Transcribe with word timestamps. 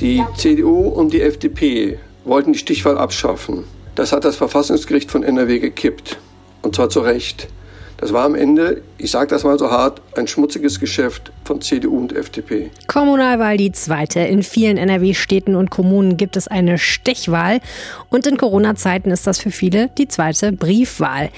Die 0.00 0.22
CDU 0.36 0.88
und 0.88 1.14
die 1.14 1.22
FDP 1.22 1.98
wollten 2.26 2.52
die 2.52 2.58
Stichwahl 2.58 2.98
abschaffen. 2.98 3.64
Das 3.94 4.12
hat 4.12 4.26
das 4.26 4.36
Verfassungsgericht 4.36 5.10
von 5.10 5.22
NRW 5.22 5.58
gekippt. 5.58 6.18
Und 6.60 6.74
zwar 6.74 6.90
zu 6.90 7.00
Recht. 7.00 7.48
Das 7.96 8.12
war 8.12 8.24
am 8.26 8.34
Ende, 8.34 8.82
ich 8.98 9.10
sage 9.10 9.28
das 9.28 9.44
mal 9.44 9.58
so 9.58 9.70
hart, 9.70 10.02
ein 10.14 10.28
schmutziges 10.28 10.80
Geschäft 10.80 11.32
von 11.44 11.62
CDU 11.62 11.96
und 11.96 12.12
FDP. 12.12 12.70
Kommunalwahl 12.88 13.56
die 13.56 13.72
zweite. 13.72 14.20
In 14.20 14.42
vielen 14.42 14.76
NRW-Städten 14.76 15.56
und 15.56 15.70
Kommunen 15.70 16.18
gibt 16.18 16.36
es 16.36 16.46
eine 16.46 16.76
Stechwahl. 16.76 17.60
Und 18.10 18.26
in 18.26 18.36
Corona-Zeiten 18.36 19.10
ist 19.10 19.26
das 19.26 19.38
für 19.38 19.50
viele 19.50 19.88
die 19.96 20.08
zweite 20.08 20.52
Briefwahl. 20.52 21.30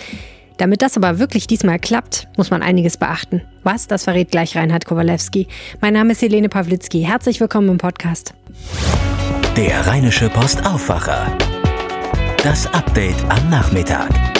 Damit 0.59 0.83
das 0.83 0.97
aber 0.97 1.19
wirklich 1.19 1.47
diesmal 1.47 1.79
klappt, 1.79 2.29
muss 2.37 2.51
man 2.51 2.63
einiges 2.63 2.97
beachten. 2.97 3.43
Was, 3.63 3.87
das 3.87 4.05
verrät 4.05 4.31
gleich 4.31 4.57
Reinhard 4.57 4.85
Kowalewski. 4.85 5.47
Mein 5.81 5.95
Name 5.95 6.13
ist 6.13 6.21
Helene 6.23 6.49
Pawlitzki. 6.49 7.01
Herzlich 7.01 7.41
willkommen 7.41 7.71
im 7.71 7.79
Podcast. 7.79 8.35
Der 9.57 9.87
Rheinische 9.87 10.29
Post 10.29 10.67
Aufwacher. 10.67 11.37
Das 12.43 12.67
Update 12.75 13.25
am 13.29 13.51
Nachmittag. 13.51 14.38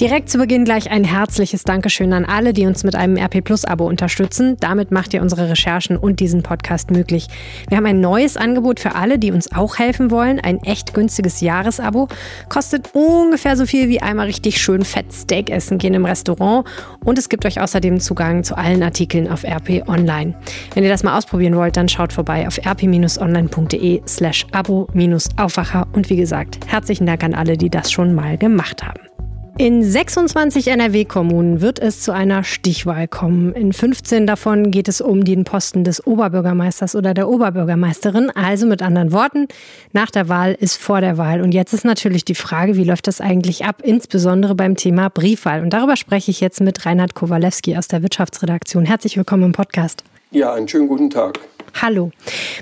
Direkt 0.00 0.28
zu 0.28 0.36
Beginn 0.36 0.66
gleich 0.66 0.90
ein 0.90 1.04
herzliches 1.04 1.64
Dankeschön 1.64 2.12
an 2.12 2.26
alle, 2.26 2.52
die 2.52 2.66
uns 2.66 2.84
mit 2.84 2.94
einem 2.94 3.16
RP 3.16 3.42
Plus 3.42 3.64
Abo 3.64 3.86
unterstützen. 3.88 4.58
Damit 4.60 4.90
macht 4.90 5.14
ihr 5.14 5.22
unsere 5.22 5.48
Recherchen 5.48 5.96
und 5.96 6.20
diesen 6.20 6.42
Podcast 6.42 6.90
möglich. 6.90 7.28
Wir 7.70 7.78
haben 7.78 7.86
ein 7.86 8.00
neues 8.02 8.36
Angebot 8.36 8.78
für 8.78 8.94
alle, 8.94 9.18
die 9.18 9.32
uns 9.32 9.50
auch 9.52 9.78
helfen 9.78 10.10
wollen. 10.10 10.38
Ein 10.38 10.62
echt 10.64 10.92
günstiges 10.92 11.40
Jahresabo. 11.40 12.08
Kostet 12.50 12.90
ungefähr 12.92 13.56
so 13.56 13.64
viel 13.64 13.88
wie 13.88 14.02
einmal 14.02 14.26
richtig 14.26 14.60
schön 14.60 14.84
fett 14.84 15.14
Steak 15.14 15.48
essen 15.48 15.78
gehen 15.78 15.94
im 15.94 16.04
Restaurant. 16.04 16.68
Und 17.02 17.18
es 17.18 17.30
gibt 17.30 17.46
euch 17.46 17.62
außerdem 17.62 17.98
Zugang 17.98 18.44
zu 18.44 18.54
allen 18.58 18.82
Artikeln 18.82 19.26
auf 19.30 19.44
RP 19.44 19.88
Online. 19.88 20.34
Wenn 20.74 20.84
ihr 20.84 20.90
das 20.90 21.04
mal 21.04 21.16
ausprobieren 21.16 21.56
wollt, 21.56 21.78
dann 21.78 21.88
schaut 21.88 22.12
vorbei 22.12 22.46
auf 22.46 22.58
rp-online.de 22.58 24.02
slash 24.06 24.46
abo-aufwacher. 24.52 25.86
Und 25.94 26.10
wie 26.10 26.16
gesagt, 26.16 26.58
herzlichen 26.66 27.06
Dank 27.06 27.24
an 27.24 27.32
alle, 27.32 27.56
die 27.56 27.70
das 27.70 27.90
schon 27.90 28.14
mal 28.14 28.36
gemacht 28.36 28.82
haben. 28.82 29.15
In 29.58 29.82
26 29.82 30.68
NRW-Kommunen 30.68 31.62
wird 31.62 31.78
es 31.78 32.02
zu 32.02 32.12
einer 32.12 32.44
Stichwahl 32.44 33.08
kommen. 33.08 33.54
In 33.54 33.72
15 33.72 34.26
davon 34.26 34.70
geht 34.70 34.86
es 34.86 35.00
um 35.00 35.24
den 35.24 35.44
Posten 35.44 35.82
des 35.82 36.06
Oberbürgermeisters 36.06 36.94
oder 36.94 37.14
der 37.14 37.26
Oberbürgermeisterin. 37.26 38.28
Also 38.34 38.66
mit 38.66 38.82
anderen 38.82 39.12
Worten, 39.12 39.48
nach 39.94 40.10
der 40.10 40.28
Wahl 40.28 40.54
ist 40.60 40.76
vor 40.76 41.00
der 41.00 41.16
Wahl. 41.16 41.40
Und 41.40 41.52
jetzt 41.52 41.72
ist 41.72 41.86
natürlich 41.86 42.26
die 42.26 42.34
Frage, 42.34 42.76
wie 42.76 42.84
läuft 42.84 43.06
das 43.06 43.22
eigentlich 43.22 43.64
ab, 43.64 43.76
insbesondere 43.82 44.54
beim 44.54 44.76
Thema 44.76 45.08
Briefwahl. 45.08 45.62
Und 45.62 45.70
darüber 45.70 45.96
spreche 45.96 46.30
ich 46.30 46.42
jetzt 46.42 46.60
mit 46.60 46.84
Reinhard 46.84 47.14
Kowalewski 47.14 47.78
aus 47.78 47.88
der 47.88 48.02
Wirtschaftsredaktion. 48.02 48.84
Herzlich 48.84 49.16
willkommen 49.16 49.44
im 49.44 49.52
Podcast. 49.52 50.04
Ja, 50.32 50.52
einen 50.52 50.68
schönen 50.68 50.86
guten 50.86 51.08
Tag. 51.08 51.40
Hallo. 51.82 52.10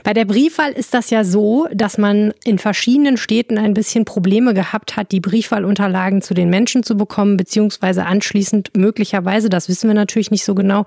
Bei 0.02 0.12
der 0.12 0.24
Briefwahl 0.24 0.72
ist 0.72 0.92
das 0.92 1.10
ja 1.10 1.22
so, 1.22 1.68
dass 1.72 1.98
man 1.98 2.32
in 2.44 2.58
verschiedenen 2.58 3.16
Städten 3.16 3.58
ein 3.58 3.72
bisschen 3.72 4.04
Probleme 4.04 4.54
gehabt 4.54 4.96
hat, 4.96 5.12
die 5.12 5.20
Briefwahlunterlagen 5.20 6.20
zu 6.20 6.34
den 6.34 6.50
Menschen 6.50 6.82
zu 6.82 6.96
bekommen, 6.96 7.36
beziehungsweise 7.36 8.06
anschließend 8.06 8.76
möglicherweise, 8.76 9.48
das 9.48 9.68
wissen 9.68 9.88
wir 9.88 9.94
natürlich 9.94 10.30
nicht 10.30 10.44
so 10.44 10.54
genau, 10.54 10.84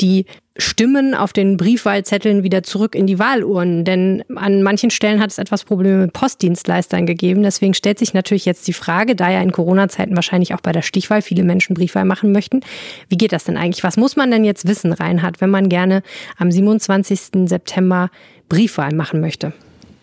die 0.00 0.26
Stimmen 0.56 1.14
auf 1.14 1.32
den 1.32 1.56
Briefwahlzetteln 1.56 2.44
wieder 2.44 2.62
zurück 2.62 2.94
in 2.94 3.08
die 3.08 3.18
Wahlurnen. 3.18 3.84
Denn 3.84 4.22
an 4.36 4.62
manchen 4.62 4.90
Stellen 4.90 5.20
hat 5.20 5.30
es 5.30 5.38
etwas 5.38 5.64
Probleme 5.64 5.98
mit 5.98 6.12
Postdienstleistern 6.12 7.06
gegeben. 7.06 7.42
Deswegen 7.42 7.74
stellt 7.74 7.98
sich 7.98 8.14
natürlich 8.14 8.44
jetzt 8.44 8.68
die 8.68 8.72
Frage, 8.72 9.16
da 9.16 9.30
ja 9.30 9.40
in 9.40 9.50
Corona-Zeiten 9.50 10.14
wahrscheinlich 10.14 10.54
auch 10.54 10.60
bei 10.60 10.70
der 10.70 10.82
Stichwahl 10.82 11.22
viele 11.22 11.42
Menschen 11.42 11.74
Briefwahl 11.74 12.04
machen 12.04 12.30
möchten, 12.30 12.60
wie 13.08 13.16
geht 13.16 13.32
das 13.32 13.44
denn 13.44 13.56
eigentlich? 13.56 13.82
Was 13.82 13.96
muss 13.96 14.14
man 14.14 14.30
denn 14.30 14.44
jetzt 14.44 14.68
wissen, 14.68 14.92
Reinhard, 14.92 15.40
wenn 15.40 15.50
man 15.50 15.68
gerne 15.68 16.02
am 16.38 16.52
27. 16.52 17.48
September 17.48 18.10
Briefwahl 18.48 18.94
machen 18.94 19.20
möchte? 19.20 19.52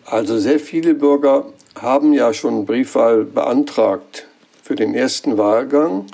Also 0.04 0.38
sehr 0.38 0.58
viele 0.58 0.92
Bürger 0.92 1.46
haben 1.80 2.12
ja 2.12 2.34
schon 2.34 2.66
Briefwahl 2.66 3.24
beantragt 3.24 4.26
für 4.62 4.74
den 4.74 4.94
ersten 4.94 5.38
Wahlgang. 5.38 6.04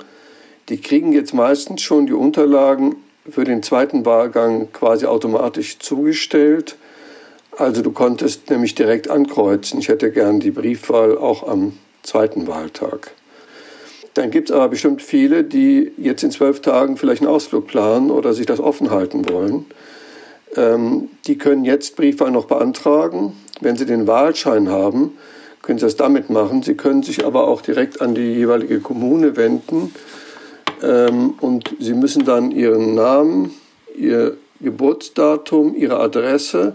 Die 0.69 0.77
kriegen 0.77 1.11
jetzt 1.11 1.33
meistens 1.33 1.81
schon 1.81 2.05
die 2.05 2.13
Unterlagen 2.13 2.95
für 3.31 3.43
den 3.43 3.63
zweiten 3.63 4.05
Wahlgang 4.05 4.71
quasi 4.71 5.05
automatisch 5.05 5.79
zugestellt. 5.79 6.77
Also 7.57 7.81
du 7.81 7.91
konntest 7.91 8.49
nämlich 8.49 8.75
direkt 8.75 9.09
ankreuzen. 9.09 9.79
Ich 9.79 9.89
hätte 9.89 10.11
gern 10.11 10.39
die 10.39 10.51
Briefwahl 10.51 11.17
auch 11.17 11.47
am 11.47 11.73
zweiten 12.03 12.47
Wahltag. 12.47 13.11
Dann 14.13 14.31
gibt 14.31 14.49
es 14.49 14.55
aber 14.55 14.69
bestimmt 14.69 15.01
viele, 15.01 15.43
die 15.43 15.91
jetzt 15.97 16.23
in 16.23 16.31
zwölf 16.31 16.61
Tagen 16.61 16.97
vielleicht 16.97 17.21
einen 17.21 17.31
Ausflug 17.31 17.67
planen 17.67 18.11
oder 18.11 18.33
sich 18.33 18.45
das 18.45 18.59
offen 18.59 18.89
halten 18.89 19.29
wollen. 19.29 19.65
Ähm, 20.55 21.09
die 21.27 21.37
können 21.37 21.63
jetzt 21.63 21.95
Briefwahl 21.95 22.31
noch 22.31 22.45
beantragen. 22.45 23.33
Wenn 23.61 23.75
sie 23.75 23.85
den 23.85 24.07
Wahlschein 24.07 24.69
haben, 24.69 25.17
können 25.61 25.79
sie 25.79 25.85
das 25.85 25.95
damit 25.95 26.29
machen. 26.29 26.63
Sie 26.63 26.75
können 26.75 27.03
sich 27.03 27.25
aber 27.25 27.47
auch 27.47 27.61
direkt 27.61 28.01
an 28.01 28.15
die 28.15 28.33
jeweilige 28.33 28.79
Kommune 28.79 29.35
wenden 29.35 29.93
ähm, 30.83 31.35
und 31.39 31.75
Sie 31.79 31.93
müssen 31.93 32.25
dann 32.25 32.51
Ihren 32.51 32.95
Namen, 32.95 33.53
Ihr 33.97 34.37
Geburtsdatum, 34.61 35.75
Ihre 35.75 35.99
Adresse 35.99 36.73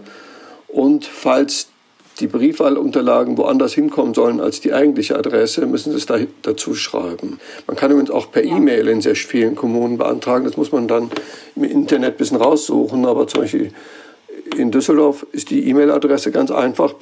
und 0.67 1.05
falls 1.05 1.69
die 2.19 2.27
Briefwahlunterlagen 2.27 3.37
woanders 3.37 3.73
hinkommen 3.73 4.13
sollen 4.13 4.39
als 4.39 4.61
die 4.61 4.73
eigentliche 4.73 5.17
Adresse, 5.17 5.65
müssen 5.65 5.91
Sie 5.91 5.97
es 5.97 6.05
da, 6.05 6.17
dazu 6.43 6.73
schreiben. 6.73 7.39
Man 7.67 7.75
kann 7.75 7.91
übrigens 7.91 8.11
auch 8.11 8.31
per 8.31 8.43
E-Mail 8.43 8.87
in 8.87 9.01
sehr 9.01 9.15
vielen 9.15 9.55
Kommunen 9.55 9.97
beantragen. 9.97 10.45
Das 10.45 10.55
muss 10.55 10.71
man 10.71 10.87
dann 10.87 11.11
im 11.55 11.65
Internet 11.65 12.13
ein 12.13 12.17
bisschen 12.17 12.37
raussuchen. 12.37 13.05
Aber 13.05 13.27
zum 13.27 13.41
Beispiel 13.41 13.71
in 14.57 14.71
Düsseldorf 14.71 15.25
ist 15.33 15.49
die 15.49 15.67
E-Mail-Adresse 15.67 16.31
ganz 16.31 16.51
einfach 16.51 16.93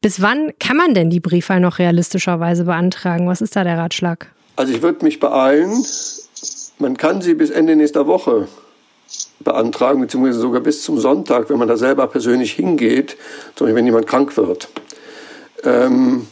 Bis 0.02 0.22
wann 0.22 0.52
kann 0.60 0.78
man 0.78 0.94
denn 0.94 1.10
die 1.10 1.20
Briefwahl 1.20 1.60
noch 1.60 1.80
realistischerweise 1.80 2.66
beantragen? 2.66 3.28
Was 3.28 3.42
ist 3.42 3.56
da 3.56 3.64
der 3.64 3.78
Ratschlag? 3.78 4.28
Also 4.56 4.74
ich 4.74 4.82
würde 4.82 5.06
mich 5.06 5.20
beeilen. 5.20 5.86
Man 6.82 6.98
kann 6.98 7.22
sie 7.22 7.36
bis 7.36 7.52
Ende 7.52 7.76
nächster 7.76 8.08
Woche 8.08 8.48
beantragen, 9.40 10.02
beziehungsweise 10.02 10.40
sogar 10.40 10.62
bis 10.62 10.82
zum 10.82 10.98
Sonntag, 10.98 11.48
wenn 11.52 11.60
man 11.60 11.68
da 11.68 11.78
selber 11.78 12.08
persönlich 12.08 12.54
hingeht, 12.54 13.18
zum 13.56 13.66
Beispiel 13.66 13.76
wenn 13.76 13.86
jemand 13.86 14.08
krank 14.08 14.36
wird. 14.36 14.68
Ähm, 15.64 16.26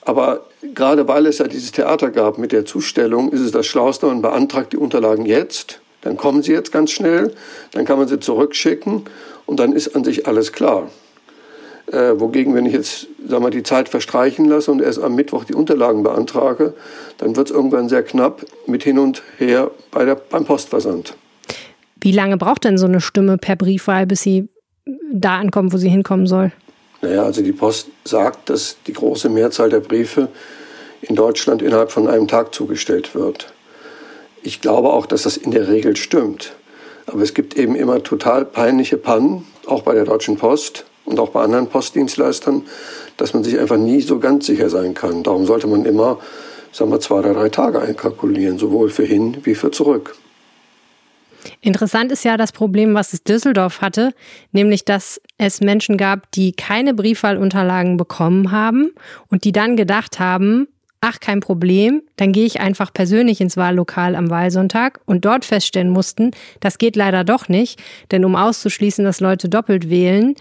aber 0.00 0.46
gerade 0.72 1.06
weil 1.06 1.26
es 1.26 1.36
ja 1.36 1.48
dieses 1.48 1.70
Theater 1.70 2.10
gab 2.10 2.38
mit 2.38 2.52
der 2.52 2.64
Zustellung, 2.64 3.30
ist 3.30 3.40
es 3.40 3.52
das 3.52 3.66
Schlauste, 3.66 4.06
man 4.06 4.22
beantragt 4.22 4.72
die 4.72 4.78
Unterlagen 4.78 5.26
jetzt, 5.26 5.80
dann 6.00 6.16
kommen 6.16 6.42
sie 6.42 6.52
jetzt 6.52 6.72
ganz 6.72 6.90
schnell, 6.90 7.34
dann 7.72 7.84
kann 7.84 7.98
man 7.98 8.08
sie 8.08 8.18
zurückschicken 8.18 9.04
und 9.44 9.60
dann 9.60 9.74
ist 9.74 9.94
an 9.94 10.02
sich 10.02 10.26
alles 10.26 10.52
klar. 10.52 10.88
Äh, 11.92 12.18
wogegen, 12.18 12.54
wenn 12.54 12.64
ich 12.64 12.72
jetzt 12.72 13.08
sag 13.28 13.40
mal, 13.40 13.50
die 13.50 13.62
Zeit 13.62 13.88
verstreichen 13.88 14.46
lasse 14.46 14.70
und 14.70 14.80
erst 14.80 15.02
am 15.02 15.14
Mittwoch 15.14 15.44
die 15.44 15.54
Unterlagen 15.54 16.02
beantrage, 16.02 16.74
dann 17.18 17.36
wird 17.36 17.50
es 17.50 17.54
irgendwann 17.54 17.88
sehr 17.88 18.02
knapp 18.02 18.44
mit 18.66 18.82
hin 18.82 18.98
und 18.98 19.22
her 19.38 19.70
bei 19.90 20.04
der, 20.04 20.14
beim 20.14 20.44
Postversand. 20.44 21.14
Wie 22.00 22.12
lange 22.12 22.36
braucht 22.36 22.64
denn 22.64 22.78
so 22.78 22.86
eine 22.86 23.00
Stimme 23.00 23.38
per 23.38 23.56
Briefwahl, 23.56 24.06
bis 24.06 24.22
sie 24.22 24.48
da 25.12 25.38
ankommt, 25.38 25.72
wo 25.72 25.76
sie 25.76 25.88
hinkommen 25.88 26.26
soll? 26.26 26.52
Naja, 27.02 27.22
also 27.22 27.42
die 27.42 27.52
Post 27.52 27.88
sagt, 28.04 28.48
dass 28.48 28.76
die 28.86 28.92
große 28.94 29.28
Mehrzahl 29.28 29.68
der 29.68 29.80
Briefe 29.80 30.28
in 31.02 31.16
Deutschland 31.16 31.60
innerhalb 31.60 31.92
von 31.92 32.08
einem 32.08 32.28
Tag 32.28 32.54
zugestellt 32.54 33.14
wird. 33.14 33.52
Ich 34.42 34.60
glaube 34.60 34.90
auch, 34.90 35.04
dass 35.06 35.22
das 35.22 35.36
in 35.36 35.50
der 35.50 35.68
Regel 35.68 35.96
stimmt. 35.96 36.54
Aber 37.06 37.20
es 37.20 37.34
gibt 37.34 37.56
eben 37.56 37.74
immer 37.74 38.02
total 38.02 38.46
peinliche 38.46 38.96
Pannen, 38.96 39.46
auch 39.66 39.82
bei 39.82 39.94
der 39.94 40.04
Deutschen 40.04 40.36
Post 40.36 40.86
und 41.04 41.18
auch 41.20 41.30
bei 41.30 41.42
anderen 41.42 41.68
Postdienstleistern, 41.68 42.62
dass 43.16 43.34
man 43.34 43.44
sich 43.44 43.58
einfach 43.58 43.76
nie 43.76 44.00
so 44.00 44.18
ganz 44.18 44.46
sicher 44.46 44.70
sein 44.70 44.94
kann. 44.94 45.22
Darum 45.22 45.46
sollte 45.46 45.66
man 45.66 45.84
immer, 45.84 46.18
sagen 46.72 46.90
wir, 46.90 47.00
zwei 47.00 47.16
oder 47.16 47.34
drei 47.34 47.48
Tage 47.48 47.80
einkalkulieren, 47.80 48.58
sowohl 48.58 48.90
für 48.90 49.04
hin 49.04 49.36
wie 49.44 49.54
für 49.54 49.70
zurück. 49.70 50.16
Interessant 51.60 52.10
ist 52.10 52.24
ja 52.24 52.36
das 52.36 52.52
Problem, 52.52 52.94
was 52.94 53.12
es 53.12 53.22
Düsseldorf 53.22 53.80
hatte, 53.80 54.14
nämlich 54.52 54.84
dass 54.84 55.20
es 55.36 55.60
Menschen 55.60 55.96
gab, 55.96 56.30
die 56.32 56.52
keine 56.52 56.94
Briefwahlunterlagen 56.94 57.96
bekommen 57.96 58.50
haben 58.50 58.92
und 59.28 59.44
die 59.44 59.52
dann 59.52 59.76
gedacht 59.76 60.18
haben, 60.18 60.68
ach 61.00 61.20
kein 61.20 61.40
Problem, 61.40 62.02
dann 62.16 62.32
gehe 62.32 62.46
ich 62.46 62.60
einfach 62.60 62.92
persönlich 62.92 63.42
ins 63.42 63.58
Wahllokal 63.58 64.16
am 64.16 64.30
Wahlsonntag 64.30 65.00
und 65.04 65.26
dort 65.26 65.44
feststellen 65.44 65.90
mussten, 65.90 66.30
das 66.60 66.78
geht 66.78 66.96
leider 66.96 67.24
doch 67.24 67.48
nicht, 67.48 67.78
denn 68.10 68.24
um 68.24 68.36
auszuschließen, 68.36 69.04
dass 69.04 69.20
Leute 69.20 69.50
doppelt 69.50 69.90
wählen, 69.90 70.34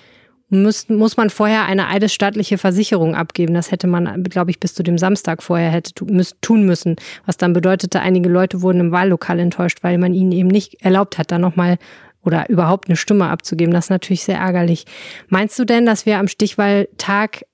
muss, 0.53 0.89
muss 0.89 1.17
man 1.17 1.29
vorher 1.29 1.65
eine 1.65 1.87
eidesstattliche 1.87 2.57
Versicherung 2.57 3.15
abgeben. 3.15 3.53
Das 3.53 3.71
hätte 3.71 3.87
man, 3.87 4.23
glaube 4.23 4.51
ich, 4.51 4.59
bis 4.59 4.73
zu 4.73 4.83
dem 4.83 4.97
Samstag 4.97 5.41
vorher 5.41 5.69
hätte 5.69 5.93
tun 6.41 6.63
müssen. 6.63 6.95
Was 7.25 7.37
dann 7.37 7.53
bedeutete, 7.53 8.01
einige 8.01 8.29
Leute 8.29 8.61
wurden 8.61 8.79
im 8.79 8.91
Wahllokal 8.91 9.39
enttäuscht, 9.39 9.79
weil 9.81 9.97
man 9.97 10.13
ihnen 10.13 10.31
eben 10.31 10.49
nicht 10.49 10.81
erlaubt 10.81 11.17
hat, 11.17 11.31
da 11.31 11.39
nochmal 11.39 11.77
oder 12.23 12.49
überhaupt 12.49 12.87
eine 12.87 12.95
Stimme 12.95 13.29
abzugeben. 13.29 13.73
Das 13.73 13.85
ist 13.85 13.89
natürlich 13.89 14.23
sehr 14.23 14.37
ärgerlich. 14.37 14.85
Meinst 15.27 15.57
du 15.59 15.65
denn, 15.65 15.85
dass 15.85 16.05
wir 16.05 16.19
am 16.19 16.27
Stichwahltag 16.27 17.45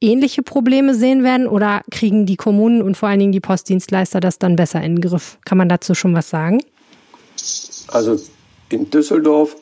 ähnliche 0.00 0.42
Probleme 0.42 0.94
sehen 0.94 1.24
werden 1.24 1.48
oder 1.48 1.82
kriegen 1.90 2.26
die 2.26 2.36
Kommunen 2.36 2.82
und 2.82 2.96
vor 2.96 3.08
allen 3.08 3.18
Dingen 3.18 3.32
die 3.32 3.40
Postdienstleister 3.40 4.20
das 4.20 4.38
dann 4.38 4.56
besser 4.56 4.82
in 4.82 4.96
den 4.96 5.00
Griff? 5.00 5.38
Kann 5.44 5.58
man 5.58 5.68
dazu 5.68 5.94
schon 5.94 6.14
was 6.14 6.28
sagen? 6.28 6.62
Also 7.88 8.20
in 8.68 8.90
Düsseldorf 8.90 9.56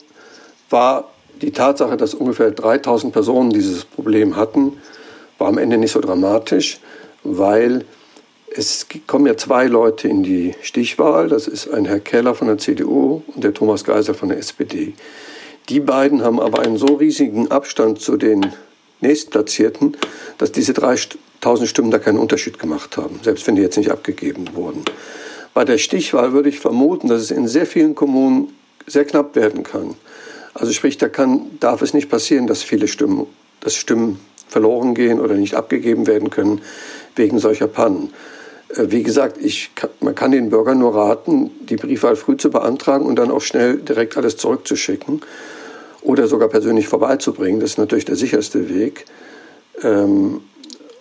war 0.69 1.12
die 1.43 1.51
Tatsache, 1.51 1.97
dass 1.97 2.13
ungefähr 2.13 2.51
3000 2.51 3.11
Personen 3.11 3.49
dieses 3.49 3.83
Problem 3.83 4.37
hatten, 4.37 4.77
war 5.37 5.49
am 5.49 5.57
Ende 5.57 5.77
nicht 5.77 5.91
so 5.91 5.99
dramatisch, 5.99 6.79
weil 7.23 7.83
es 8.55 8.87
kommen 9.07 9.25
ja 9.25 9.35
zwei 9.35 9.65
Leute 9.65 10.07
in 10.07 10.23
die 10.23 10.55
Stichwahl. 10.61 11.27
Das 11.27 11.47
ist 11.47 11.67
ein 11.67 11.85
Herr 11.85 11.99
Keller 11.99 12.33
von 12.33 12.47
der 12.47 12.59
CDU 12.59 13.23
und 13.27 13.43
der 13.43 13.53
Thomas 13.53 13.83
Geiser 13.83 14.13
von 14.13 14.29
der 14.29 14.37
SPD. 14.37 14.93
Die 15.67 15.81
beiden 15.81 16.23
haben 16.23 16.39
aber 16.39 16.59
einen 16.59 16.77
so 16.77 16.85
riesigen 16.85 17.51
Abstand 17.51 17.99
zu 17.99 18.15
den 18.15 18.53
Nächstplatzierten, 19.01 19.97
dass 20.37 20.53
diese 20.53 20.71
3000 20.71 21.67
Stimmen 21.67 21.91
da 21.91 21.99
keinen 21.99 22.19
Unterschied 22.19 22.57
gemacht 22.57 22.95
haben, 22.95 23.19
selbst 23.21 23.45
wenn 23.47 23.55
die 23.55 23.61
jetzt 23.61 23.77
nicht 23.77 23.91
abgegeben 23.91 24.47
wurden. 24.53 24.85
Bei 25.53 25.65
der 25.65 25.77
Stichwahl 25.77 26.31
würde 26.31 26.47
ich 26.47 26.59
vermuten, 26.59 27.09
dass 27.09 27.21
es 27.21 27.31
in 27.31 27.49
sehr 27.49 27.65
vielen 27.65 27.95
Kommunen 27.95 28.55
sehr 28.87 29.03
knapp 29.03 29.35
werden 29.35 29.63
kann. 29.63 29.95
Also 30.53 30.71
sprich, 30.71 30.97
da 30.97 31.09
kann, 31.09 31.41
darf 31.59 31.81
es 31.81 31.93
nicht 31.93 32.09
passieren, 32.09 32.47
dass 32.47 32.63
viele 32.63 32.87
Stimmen, 32.87 33.25
dass 33.59 33.75
Stimmen 33.75 34.19
verloren 34.47 34.93
gehen 34.93 35.19
oder 35.19 35.33
nicht 35.33 35.55
abgegeben 35.55 36.05
werden 36.07 36.29
können 36.29 36.61
wegen 37.15 37.39
solcher 37.39 37.67
Pannen. 37.67 38.13
Äh, 38.69 38.85
wie 38.89 39.03
gesagt, 39.03 39.37
ich, 39.41 39.71
man 39.99 40.15
kann 40.15 40.31
den 40.31 40.49
Bürgern 40.49 40.79
nur 40.79 40.95
raten, 40.95 41.51
die 41.67 41.75
Briefwahl 41.75 42.15
früh 42.15 42.37
zu 42.37 42.51
beantragen 42.51 43.05
und 43.05 43.17
dann 43.17 43.31
auch 43.31 43.41
schnell 43.41 43.77
direkt 43.77 44.17
alles 44.17 44.37
zurückzuschicken 44.37 45.21
oder 46.01 46.27
sogar 46.27 46.49
persönlich 46.49 46.87
vorbeizubringen. 46.87 47.59
Das 47.59 47.71
ist 47.71 47.77
natürlich 47.77 48.05
der 48.05 48.15
sicherste 48.15 48.69
Weg. 48.69 49.05
Ähm, 49.81 50.41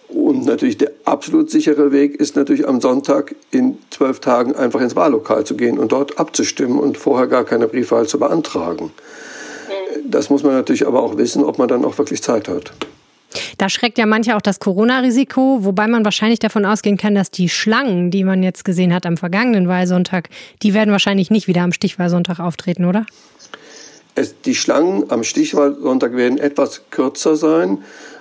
und 0.09 0.45
natürlich 0.45 0.77
der 0.77 0.93
absolut 1.05 1.51
sichere 1.51 1.91
Weg 1.91 2.17
ist 2.17 2.37
natürlich 2.37 2.69
am 2.69 2.81
Sonntag 2.83 3.35
in 3.51 3.79
zwölf 3.91 4.21
Tagen 4.21 4.55
einfach 4.55 4.81
ins 4.81 4.95
Wahllokal 4.95 5.45
zu 5.45 5.57
gehen 5.57 5.79
und 5.79 5.93
dort 5.93 6.19
abzustimmen 6.19 6.79
und 6.79 6.99
vorher 6.99 7.27
gar 7.27 7.45
keine 7.45 7.67
Briefwahl 7.67 8.07
zu 8.07 8.19
beantragen. 8.19 8.93
Das 10.05 10.31
muss 10.31 10.43
man 10.43 10.53
natürlich 10.53 10.87
aber 10.87 11.03
auch 11.03 11.17
wissen, 11.17 11.45
ob 11.45 11.59
man 11.59 11.69
dann 11.69 11.85
auch 11.85 11.97
wirklich 11.99 12.23
Zeit 12.23 12.49
hat. 12.49 12.73
Da 13.59 13.69
schreckt 13.69 13.99
ja 13.99 14.07
mancher 14.07 14.37
auch 14.37 14.43
das 14.43 14.61
Corona-Risiko, 14.61 15.65
wobei 15.65 15.87
man 15.87 16.05
wahrscheinlich 16.05 16.39
davon 16.39 16.67
ausgehen 16.67 16.97
kann, 16.97 17.15
dass 17.15 17.31
die 17.31 17.49
Schlangen, 17.49 18.11
die 18.11 18.25
man 18.25 18.43
jetzt 18.43 18.65
gesehen 18.65 18.93
hat 18.93 19.07
am 19.07 19.17
vergangenen 19.17 19.69
Wahlsonntag, 19.69 20.29
die 20.63 20.75
werden 20.75 20.91
wahrscheinlich 20.91 21.31
nicht 21.31 21.49
wieder 21.49 21.63
am 21.63 21.73
Stichwahlsonntag 21.73 22.41
auftreten, 22.41 22.85
oder? 22.85 23.07
Es, 24.15 24.35
die 24.43 24.55
Schlangen 24.55 25.11
am 25.11 25.25
Stichwahlsonntag 25.25 26.15
werden 26.15 26.39
etwas 26.39 26.83
kürzer 26.91 27.37
sein, 27.37 27.79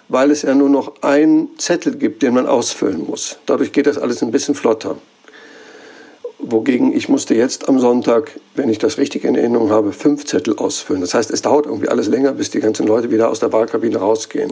weil 0.08 0.32
es 0.32 0.44
ja 0.44 0.56
nur 0.56 0.70
noch 0.70 1.02
einen 1.02 1.50
Zettel 1.58 1.98
gibt, 1.98 2.22
den 2.22 2.34
man 2.34 2.46
ausfüllen 2.46 3.06
muss. 3.06 3.38
Dadurch 3.46 3.72
geht 3.72 3.88
das 3.88 3.98
alles 3.98 4.22
ein 4.22 4.32
bisschen 4.32 4.56
flotter. 4.56 4.98
Wogegen 6.44 6.92
ich 6.96 7.08
musste 7.08 7.36
jetzt 7.36 7.70
am 7.70 7.80
Sonntag, 7.80 8.40
wenn 8.56 8.70
ich 8.70 8.80
das 8.80 8.98
richtig 8.98 9.24
in 9.24 9.36
Erinnerung 9.36 9.70
habe, 9.70 9.94
fünf 9.94 10.26
Zettel 10.26 10.58
ausfüllen. 10.58 11.02
Das 11.02 11.14
heißt, 11.14 11.30
es 11.32 11.42
dauert 11.44 11.68
irgendwie 11.68 11.88
alles 11.88 12.08
länger, 12.08 12.34
bis 12.34 12.50
die 12.50 12.60
ganzen 12.60 12.88
Leute 12.88 13.12
wieder 13.12 13.30
aus 13.30 13.40
der 13.40 13.54
Wahlkabine 13.54 13.98
rausgehen. 13.98 14.52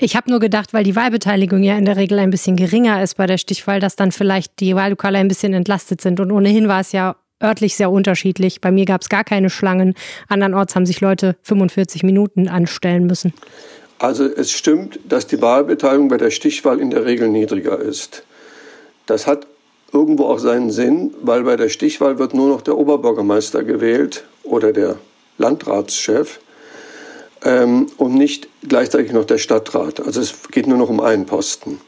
Ich 0.00 0.14
habe 0.14 0.30
nur 0.30 0.38
gedacht, 0.38 0.72
weil 0.72 0.84
die 0.84 0.94
Wahlbeteiligung 0.94 1.64
ja 1.64 1.76
in 1.76 1.84
der 1.84 1.96
Regel 1.96 2.20
ein 2.20 2.30
bisschen 2.30 2.54
geringer 2.54 3.02
ist 3.02 3.16
bei 3.16 3.26
der 3.26 3.36
Stichwahl, 3.36 3.80
dass 3.80 3.96
dann 3.96 4.12
vielleicht 4.12 4.60
die 4.60 4.76
Wahllokale 4.76 5.18
ein 5.18 5.26
bisschen 5.26 5.52
entlastet 5.54 6.00
sind. 6.00 6.20
Und 6.20 6.30
ohnehin 6.30 6.68
war 6.68 6.80
es 6.80 6.92
ja 6.92 7.16
örtlich 7.42 7.76
sehr 7.76 7.90
unterschiedlich. 7.90 8.60
Bei 8.60 8.70
mir 8.70 8.84
gab 8.84 9.02
es 9.02 9.08
gar 9.08 9.24
keine 9.24 9.50
Schlangen. 9.50 9.94
Andernorts 10.28 10.76
haben 10.76 10.86
sich 10.86 11.00
Leute 11.00 11.36
45 11.42 12.04
Minuten 12.04 12.46
anstellen 12.46 13.06
müssen. 13.06 13.32
Also 13.98 14.24
es 14.24 14.52
stimmt, 14.52 15.00
dass 15.08 15.26
die 15.26 15.42
Wahlbeteiligung 15.42 16.08
bei 16.08 16.16
der 16.16 16.30
Stichwahl 16.30 16.78
in 16.78 16.90
der 16.90 17.04
Regel 17.04 17.28
niedriger 17.28 17.78
ist. 17.80 18.22
Das 19.06 19.26
hat 19.26 19.48
irgendwo 19.92 20.24
auch 20.24 20.38
seinen 20.38 20.70
Sinn, 20.70 21.14
weil 21.22 21.42
bei 21.44 21.56
der 21.56 21.68
Stichwahl 21.68 22.18
wird 22.18 22.34
nur 22.34 22.48
noch 22.48 22.60
der 22.60 22.76
Oberbürgermeister 22.76 23.64
gewählt 23.64 24.24
oder 24.44 24.72
der 24.72 24.96
Landratschef 25.38 26.40
ähm, 27.44 27.86
und 27.96 28.14
nicht 28.14 28.48
gleichzeitig 28.66 29.12
noch 29.12 29.24
der 29.24 29.38
Stadtrat. 29.38 30.00
Also 30.00 30.20
es 30.20 30.34
geht 30.50 30.66
nur 30.66 30.78
noch 30.78 30.90
um 30.90 31.00
einen 31.00 31.26
Posten. 31.26 31.80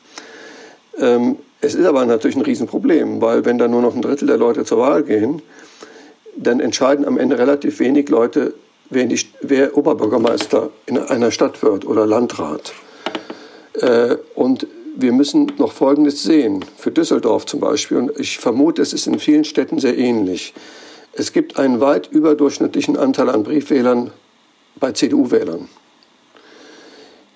Ähm, 0.98 1.36
es 1.60 1.74
ist 1.74 1.84
aber 1.84 2.06
natürlich 2.06 2.36
ein 2.36 2.42
Riesenproblem, 2.42 3.20
weil 3.20 3.44
wenn 3.44 3.58
da 3.58 3.68
nur 3.68 3.82
noch 3.82 3.94
ein 3.94 4.02
Drittel 4.02 4.26
der 4.26 4.38
Leute 4.38 4.64
zur 4.64 4.78
Wahl 4.78 5.02
gehen, 5.02 5.42
dann 6.36 6.60
entscheiden 6.60 7.04
am 7.04 7.18
Ende 7.18 7.38
relativ 7.38 7.80
wenig 7.80 8.08
Leute, 8.08 8.54
wer, 8.88 9.04
die, 9.04 9.20
wer 9.42 9.76
Oberbürgermeister 9.76 10.70
in 10.86 10.98
einer 10.98 11.30
Stadt 11.30 11.62
wird 11.62 11.86
oder 11.86 12.06
Landrat. 12.06 12.72
Äh, 13.74 14.16
und 14.34 14.66
wir 15.02 15.12
müssen 15.12 15.52
noch 15.58 15.72
Folgendes 15.72 16.22
sehen, 16.22 16.64
für 16.76 16.90
Düsseldorf 16.90 17.46
zum 17.46 17.60
Beispiel, 17.60 17.96
und 17.98 18.18
ich 18.18 18.38
vermute, 18.38 18.82
es 18.82 18.92
ist 18.92 19.06
in 19.06 19.18
vielen 19.18 19.44
Städten 19.44 19.78
sehr 19.78 19.96
ähnlich. 19.96 20.54
Es 21.12 21.32
gibt 21.32 21.58
einen 21.58 21.80
weit 21.80 22.08
überdurchschnittlichen 22.10 22.96
Anteil 22.96 23.28
an 23.28 23.42
Briefwählern 23.42 24.12
bei 24.76 24.92
CDU-Wählern. 24.92 25.68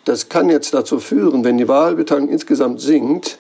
Das 0.05 0.29
kann 0.29 0.51
jetzt 0.51 0.75
dazu 0.75 1.01
führen, 1.01 1.45
wenn 1.45 1.59
die 1.59 1.69
Wahlbeteiligung 1.69 2.31
insgesamt 2.31 2.81
sinkt, 2.81 3.39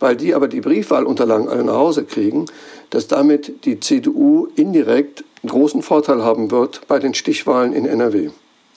weil 0.00 0.16
die 0.16 0.34
aber 0.34 0.48
die 0.48 0.60
Briefwahlunterlagen 0.60 1.48
alle 1.48 1.64
nach 1.64 1.74
Hause 1.74 2.04
kriegen, 2.04 2.46
dass 2.90 3.06
damit 3.06 3.64
die 3.64 3.80
CDU 3.80 4.48
indirekt 4.56 5.24
einen 5.42 5.50
großen 5.50 5.82
Vorteil 5.82 6.22
haben 6.22 6.50
wird 6.50 6.86
bei 6.88 6.98
den 6.98 7.14
Stichwahlen 7.14 7.72
in 7.72 7.86
NRW. 7.86 8.30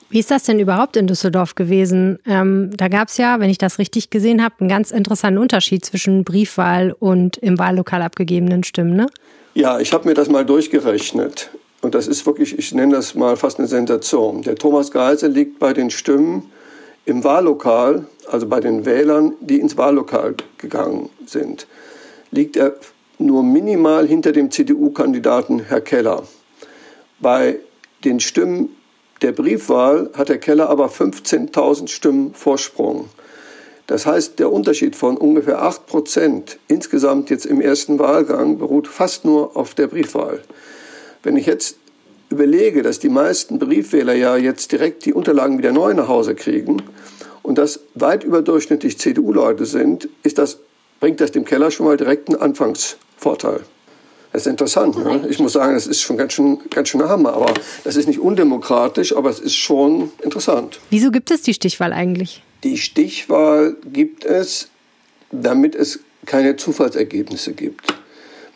Wie 0.09 0.19
ist 0.19 0.31
das 0.31 0.43
denn 0.43 0.59
überhaupt 0.59 0.97
in 0.97 1.05
Düsseldorf 1.05 1.53
gewesen? 1.53 2.17
Ähm, 2.25 2.71
da 2.75 2.87
gab 2.87 3.09
es 3.09 3.17
ja, 3.17 3.39
wenn 3.39 3.51
ich 3.51 3.59
das 3.59 3.77
richtig 3.77 4.09
gesehen 4.09 4.43
habe, 4.43 4.55
einen 4.59 4.69
ganz 4.69 4.89
interessanten 4.89 5.39
Unterschied 5.39 5.85
zwischen 5.85 6.23
Briefwahl 6.23 6.95
und 6.97 7.37
im 7.37 7.59
Wahllokal 7.59 8.01
abgegebenen 8.01 8.63
Stimmen, 8.63 8.95
ne? 8.95 9.07
Ja, 9.53 9.79
ich 9.79 9.93
habe 9.93 10.07
mir 10.07 10.15
das 10.15 10.27
mal 10.27 10.45
durchgerechnet. 10.45 11.51
Und 11.81 11.95
das 11.95 12.07
ist 12.07 12.25
wirklich, 12.25 12.57
ich 12.57 12.73
nenne 12.73 12.95
das 12.95 13.13
mal 13.13 13.37
fast 13.37 13.59
eine 13.59 13.67
Sensation. 13.67 14.41
Der 14.41 14.55
Thomas 14.55 14.91
Geisel 14.91 15.31
liegt 15.31 15.59
bei 15.59 15.73
den 15.73 15.91
Stimmen 15.91 16.51
im 17.05 17.23
Wahllokal, 17.23 18.05
also 18.29 18.47
bei 18.47 18.59
den 18.59 18.85
Wählern, 18.85 19.33
die 19.41 19.59
ins 19.59 19.77
Wahllokal 19.77 20.35
gegangen 20.57 21.09
sind, 21.25 21.67
liegt 22.31 22.57
er 22.57 22.75
nur 23.17 23.43
minimal 23.43 24.07
hinter 24.07 24.31
dem 24.31 24.49
CDU-Kandidaten 24.49 25.59
Herr 25.67 25.81
Keller. 25.81 26.23
Bei 27.19 27.59
den 28.03 28.19
Stimmen 28.19 28.69
der 29.21 29.31
Briefwahl 29.31 30.09
hat 30.13 30.29
Herr 30.29 30.37
Keller 30.37 30.69
aber 30.69 30.87
15.000 30.87 31.87
Stimmen 31.87 32.33
Vorsprung. 32.33 33.09
Das 33.87 34.05
heißt, 34.05 34.39
der 34.39 34.51
Unterschied 34.51 34.95
von 34.95 35.17
ungefähr 35.17 35.63
8 35.63 35.87
Prozent 35.87 36.59
insgesamt 36.67 37.29
jetzt 37.29 37.45
im 37.45 37.59
ersten 37.59 37.97
Wahlgang 37.97 38.59
beruht 38.59 38.87
fast 38.87 39.25
nur 39.25 39.57
auf 39.57 39.73
der 39.73 39.87
Briefwahl. 39.87 40.41
Wenn 41.23 41.35
ich 41.35 41.47
jetzt 41.47 41.77
überlege, 42.29 42.83
dass 42.83 42.99
die 42.99 43.09
meisten 43.09 43.59
Briefwähler 43.59 44.13
ja 44.13 44.37
jetzt 44.37 44.71
direkt 44.71 45.05
die 45.05 45.13
Unterlagen 45.13 45.57
wieder 45.57 45.71
neu 45.71 45.93
nach 45.93 46.07
Hause 46.07 46.35
kriegen 46.35 46.83
und 47.41 47.57
das 47.57 47.79
weit 47.95 48.23
überdurchschnittlich 48.23 48.99
CDU-Leute 48.99 49.65
sind, 49.65 50.07
ist 50.21 50.37
das, 50.37 50.59
bringt 50.99 51.19
das 51.19 51.31
dem 51.31 51.43
Keller 51.43 51.71
schon 51.71 51.87
mal 51.87 51.97
direkt 51.97 52.29
einen 52.29 52.39
Anfangsvorteil. 52.39 53.61
Das 54.31 54.43
ist 54.43 54.47
interessant. 54.47 54.97
Ne? 54.97 55.27
Ich 55.29 55.39
muss 55.39 55.53
sagen, 55.53 55.73
das 55.73 55.87
ist 55.87 56.01
schon 56.01 56.17
ganz 56.17 56.33
schön, 56.33 56.59
ganz 56.69 56.89
schön 56.89 57.01
Hammer. 57.01 57.33
Aber 57.33 57.53
das 57.83 57.95
ist 57.95 58.07
nicht 58.07 58.19
undemokratisch, 58.19 59.15
aber 59.15 59.29
es 59.29 59.39
ist 59.39 59.55
schon 59.55 60.11
interessant. 60.21 60.79
Wieso 60.89 61.11
gibt 61.11 61.31
es 61.31 61.41
die 61.41 61.53
Stichwahl 61.53 61.93
eigentlich? 61.93 62.43
Die 62.63 62.77
Stichwahl 62.77 63.75
gibt 63.91 64.25
es, 64.25 64.69
damit 65.31 65.75
es 65.75 65.99
keine 66.25 66.57
Zufallsergebnisse 66.57 67.53
gibt. 67.53 67.93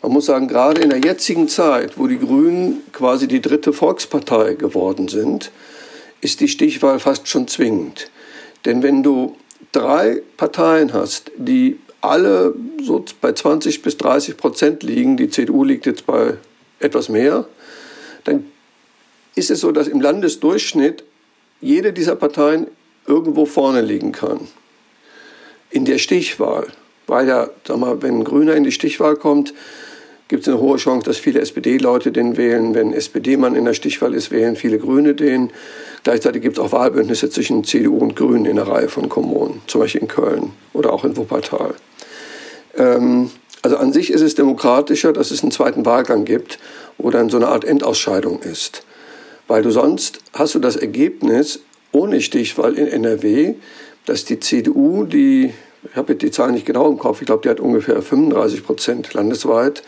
Man 0.02 0.12
muss 0.12 0.26
sagen, 0.26 0.48
gerade 0.48 0.82
in 0.82 0.90
der 0.90 1.00
jetzigen 1.00 1.48
Zeit, 1.48 1.98
wo 1.98 2.06
die 2.06 2.18
Grünen 2.18 2.82
quasi 2.92 3.26
die 3.26 3.40
dritte 3.40 3.72
Volkspartei 3.72 4.54
geworden 4.54 5.08
sind, 5.08 5.50
ist 6.20 6.40
die 6.40 6.48
Stichwahl 6.48 7.00
fast 7.00 7.26
schon 7.26 7.48
zwingend. 7.48 8.10
Denn 8.64 8.82
wenn 8.82 9.02
du 9.02 9.36
drei 9.72 10.22
Parteien 10.36 10.92
hast, 10.92 11.32
die 11.36 11.78
alle 12.04 12.54
so 12.82 13.04
bei 13.20 13.32
20 13.32 13.82
bis 13.82 13.96
30 13.96 14.36
Prozent 14.36 14.82
liegen, 14.82 15.16
die 15.16 15.30
CDU 15.30 15.64
liegt 15.64 15.86
jetzt 15.86 16.06
bei 16.06 16.34
etwas 16.80 17.08
mehr, 17.08 17.46
dann 18.24 18.46
ist 19.34 19.50
es 19.50 19.60
so, 19.60 19.72
dass 19.72 19.88
im 19.88 20.00
Landesdurchschnitt 20.00 21.04
jede 21.60 21.92
dieser 21.92 22.16
Parteien 22.16 22.66
irgendwo 23.06 23.46
vorne 23.46 23.80
liegen 23.80 24.12
kann. 24.12 24.40
In 25.70 25.84
der 25.84 25.98
Stichwahl. 25.98 26.68
Weil 27.06 27.28
ja, 27.28 27.50
sag 27.66 27.78
mal, 27.78 28.00
wenn 28.02 28.20
ein 28.20 28.24
Grüner 28.24 28.54
in 28.54 28.64
die 28.64 28.72
Stichwahl 28.72 29.16
kommt, 29.16 29.52
gibt 30.28 30.42
es 30.42 30.48
eine 30.48 30.58
hohe 30.58 30.78
Chance, 30.78 31.04
dass 31.04 31.18
viele 31.18 31.40
SPD-Leute 31.40 32.12
den 32.12 32.36
wählen. 32.36 32.74
Wenn 32.74 32.92
SPD-Mann 32.92 33.54
in 33.54 33.64
der 33.64 33.74
Stichwahl 33.74 34.14
ist, 34.14 34.30
wählen 34.30 34.56
viele 34.56 34.78
Grüne 34.78 35.14
den. 35.14 35.50
Gleichzeitig 36.02 36.42
gibt 36.42 36.56
es 36.58 36.64
auch 36.64 36.72
Wahlbündnisse 36.72 37.28
zwischen 37.28 37.64
CDU 37.64 37.98
und 37.98 38.16
Grünen 38.16 38.46
in 38.46 38.58
einer 38.58 38.68
Reihe 38.68 38.88
von 38.88 39.08
Kommunen, 39.08 39.60
zum 39.66 39.82
Beispiel 39.82 40.02
in 40.02 40.08
Köln 40.08 40.52
oder 40.72 40.92
auch 40.92 41.04
in 41.04 41.16
Wuppertal. 41.16 41.74
Ähm, 42.76 43.30
also 43.62 43.76
an 43.78 43.92
sich 43.92 44.10
ist 44.10 44.20
es 44.20 44.34
demokratischer, 44.34 45.12
dass 45.12 45.30
es 45.30 45.42
einen 45.42 45.50
zweiten 45.50 45.86
Wahlgang 45.86 46.24
gibt, 46.24 46.58
wo 46.98 47.10
dann 47.10 47.30
so 47.30 47.38
eine 47.38 47.48
Art 47.48 47.64
Endausscheidung 47.64 48.40
ist. 48.42 48.84
Weil 49.48 49.62
du 49.62 49.70
sonst 49.70 50.18
hast 50.32 50.54
du 50.54 50.58
das 50.58 50.76
Ergebnis 50.76 51.60
ohne 51.92 52.20
Stichwahl 52.20 52.74
in 52.74 52.86
NRW, 52.86 53.54
dass 54.04 54.24
die 54.24 54.40
CDU, 54.40 55.04
die, 55.04 55.54
ich 55.88 55.96
habe 55.96 56.14
die 56.14 56.30
Zahlen 56.30 56.54
nicht 56.54 56.66
genau 56.66 56.90
im 56.90 56.98
Kopf, 56.98 57.20
ich 57.20 57.26
glaube, 57.26 57.42
die 57.42 57.48
hat 57.48 57.60
ungefähr 57.60 58.02
35 58.02 58.64
Prozent 58.64 59.14
landesweit, 59.14 59.82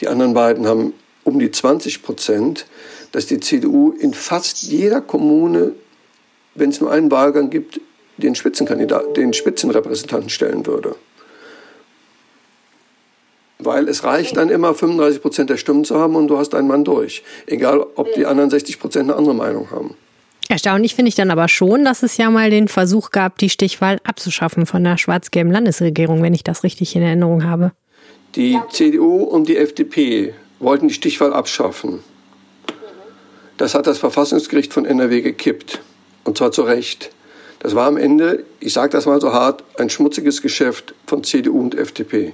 die 0.00 0.08
anderen 0.08 0.34
beiden 0.34 0.66
haben 0.66 0.92
um 1.24 1.38
die 1.38 1.50
20 1.50 2.02
Prozent, 2.02 2.66
dass 3.12 3.26
die 3.26 3.40
CDU 3.40 3.92
in 3.98 4.14
fast 4.14 4.62
jeder 4.62 5.00
Kommune, 5.00 5.72
wenn 6.54 6.70
es 6.70 6.80
nur 6.80 6.90
einen 6.90 7.10
Wahlgang 7.10 7.50
gibt, 7.50 7.80
den 8.16 8.34
Spitzenkandidat, 8.34 9.16
den 9.16 9.32
Spitzenrepräsentanten 9.32 10.30
stellen 10.30 10.66
würde. 10.66 10.94
Weil 13.58 13.88
es 13.88 14.04
reicht 14.04 14.36
dann 14.36 14.50
immer 14.50 14.74
35 14.74 15.20
Prozent 15.20 15.50
der 15.50 15.56
Stimmen 15.56 15.84
zu 15.84 15.98
haben 15.98 16.14
und 16.14 16.28
du 16.28 16.38
hast 16.38 16.54
einen 16.54 16.68
Mann 16.68 16.84
durch. 16.84 17.22
Egal, 17.46 17.84
ob 17.96 18.12
die 18.14 18.24
anderen 18.24 18.50
60 18.50 18.78
Prozent 18.78 19.10
eine 19.10 19.18
andere 19.18 19.34
Meinung 19.34 19.70
haben. 19.70 19.96
Erstaunlich 20.48 20.94
finde 20.94 21.10
ich 21.10 21.14
dann 21.14 21.30
aber 21.30 21.48
schon, 21.48 21.84
dass 21.84 22.02
es 22.02 22.16
ja 22.16 22.30
mal 22.30 22.48
den 22.48 22.68
Versuch 22.68 23.10
gab, 23.10 23.36
die 23.38 23.50
Stichwahl 23.50 23.98
abzuschaffen 24.04 24.64
von 24.64 24.82
der 24.82 24.96
schwarz-gelben 24.96 25.52
Landesregierung, 25.52 26.22
wenn 26.22 26.32
ich 26.32 26.42
das 26.42 26.62
richtig 26.62 26.96
in 26.96 27.02
Erinnerung 27.02 27.44
habe. 27.44 27.72
Die 28.34 28.58
CDU 28.70 29.24
und 29.24 29.48
die 29.48 29.56
FDP 29.56 30.34
wollten 30.58 30.88
die 30.88 30.94
Stichwahl 30.94 31.32
abschaffen. 31.32 32.00
Das 33.58 33.74
hat 33.74 33.86
das 33.86 33.98
Verfassungsgericht 33.98 34.72
von 34.72 34.86
NRW 34.86 35.20
gekippt. 35.20 35.80
Und 36.24 36.38
zwar 36.38 36.52
zu 36.52 36.62
Recht. 36.62 37.10
Das 37.58 37.74
war 37.74 37.86
am 37.86 37.96
Ende, 37.96 38.44
ich 38.60 38.72
sage 38.72 38.90
das 38.90 39.06
mal 39.06 39.20
so 39.20 39.32
hart, 39.32 39.64
ein 39.78 39.90
schmutziges 39.90 40.42
Geschäft 40.42 40.94
von 41.06 41.24
CDU 41.24 41.60
und 41.60 41.74
FDP. 41.74 42.32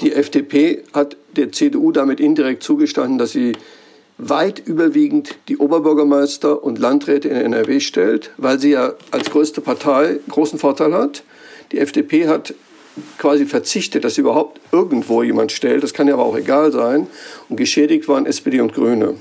Die 0.00 0.12
FDP 0.12 0.82
hat 0.92 1.16
der 1.36 1.52
CDU 1.52 1.92
damit 1.92 2.20
indirekt 2.20 2.62
zugestanden, 2.62 3.18
dass 3.18 3.32
sie 3.32 3.52
weit 4.18 4.60
überwiegend 4.64 5.36
die 5.48 5.58
Oberbürgermeister 5.58 6.62
und 6.62 6.78
Landräte 6.78 7.28
in 7.28 7.36
NRW 7.36 7.80
stellt, 7.80 8.30
weil 8.36 8.58
sie 8.58 8.70
ja 8.70 8.94
als 9.10 9.30
größte 9.30 9.60
Partei 9.60 10.18
großen 10.28 10.58
Vorteil 10.58 10.94
hat. 10.94 11.24
Die 11.72 11.78
FDP 11.78 12.28
hat 12.28 12.54
quasi 13.18 13.44
verzichtet, 13.44 14.04
dass 14.04 14.18
überhaupt 14.18 14.60
irgendwo 14.70 15.22
jemand 15.22 15.50
stellt. 15.50 15.82
Das 15.82 15.94
kann 15.94 16.06
ja 16.06 16.14
aber 16.14 16.24
auch 16.24 16.36
egal 16.36 16.70
sein. 16.70 17.08
Und 17.48 17.56
geschädigt 17.56 18.06
waren 18.08 18.26
SPD 18.26 18.60
und 18.60 18.72
Grüne, 18.72 19.14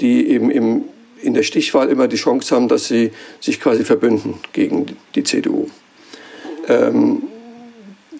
die 0.00 0.28
eben 0.28 0.50
im, 0.50 0.84
in 1.22 1.32
der 1.32 1.42
Stichwahl 1.42 1.88
immer 1.88 2.06
die 2.06 2.16
Chance 2.16 2.54
haben, 2.54 2.68
dass 2.68 2.88
sie 2.88 3.12
sich 3.40 3.60
quasi 3.60 3.84
verbünden 3.84 4.34
gegen 4.52 4.96
die 5.14 5.24
CDU. 5.24 5.68
Ähm, 6.68 7.22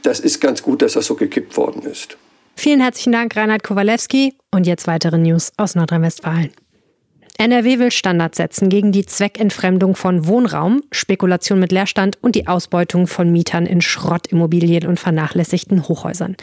das 0.03 0.21
ist 0.21 0.41
ganz 0.41 0.63
gut, 0.63 0.83
dass 0.83 0.95
das 0.95 1.07
so 1.07 1.15
gekippt 1.15 1.57
worden 1.57 1.83
ist. 1.83 2.17
Vielen 2.57 2.81
herzlichen 2.81 3.13
Dank, 3.13 3.37
Reinhard 3.37 3.63
Kowalewski. 3.63 4.35
Und 4.51 4.67
jetzt 4.67 4.87
weitere 4.87 5.19
News 5.19 5.53
aus 5.57 5.75
Nordrhein-Westfalen. 5.75 6.51
NRW 7.41 7.79
will 7.79 7.93
Standards 7.93 8.37
setzen 8.37 8.69
gegen 8.69 8.91
die 8.91 9.07
Zweckentfremdung 9.07 9.95
von 9.95 10.27
Wohnraum, 10.27 10.83
Spekulation 10.91 11.61
mit 11.61 11.71
Leerstand 11.71 12.19
und 12.21 12.35
die 12.35 12.49
Ausbeutung 12.49 13.07
von 13.07 13.31
Mietern 13.31 13.65
in 13.65 13.81
Schrottimmobilien 13.81 14.89
und 14.89 14.99
vernachlässigten 14.99 15.87
Hochhäusern. 15.87 16.37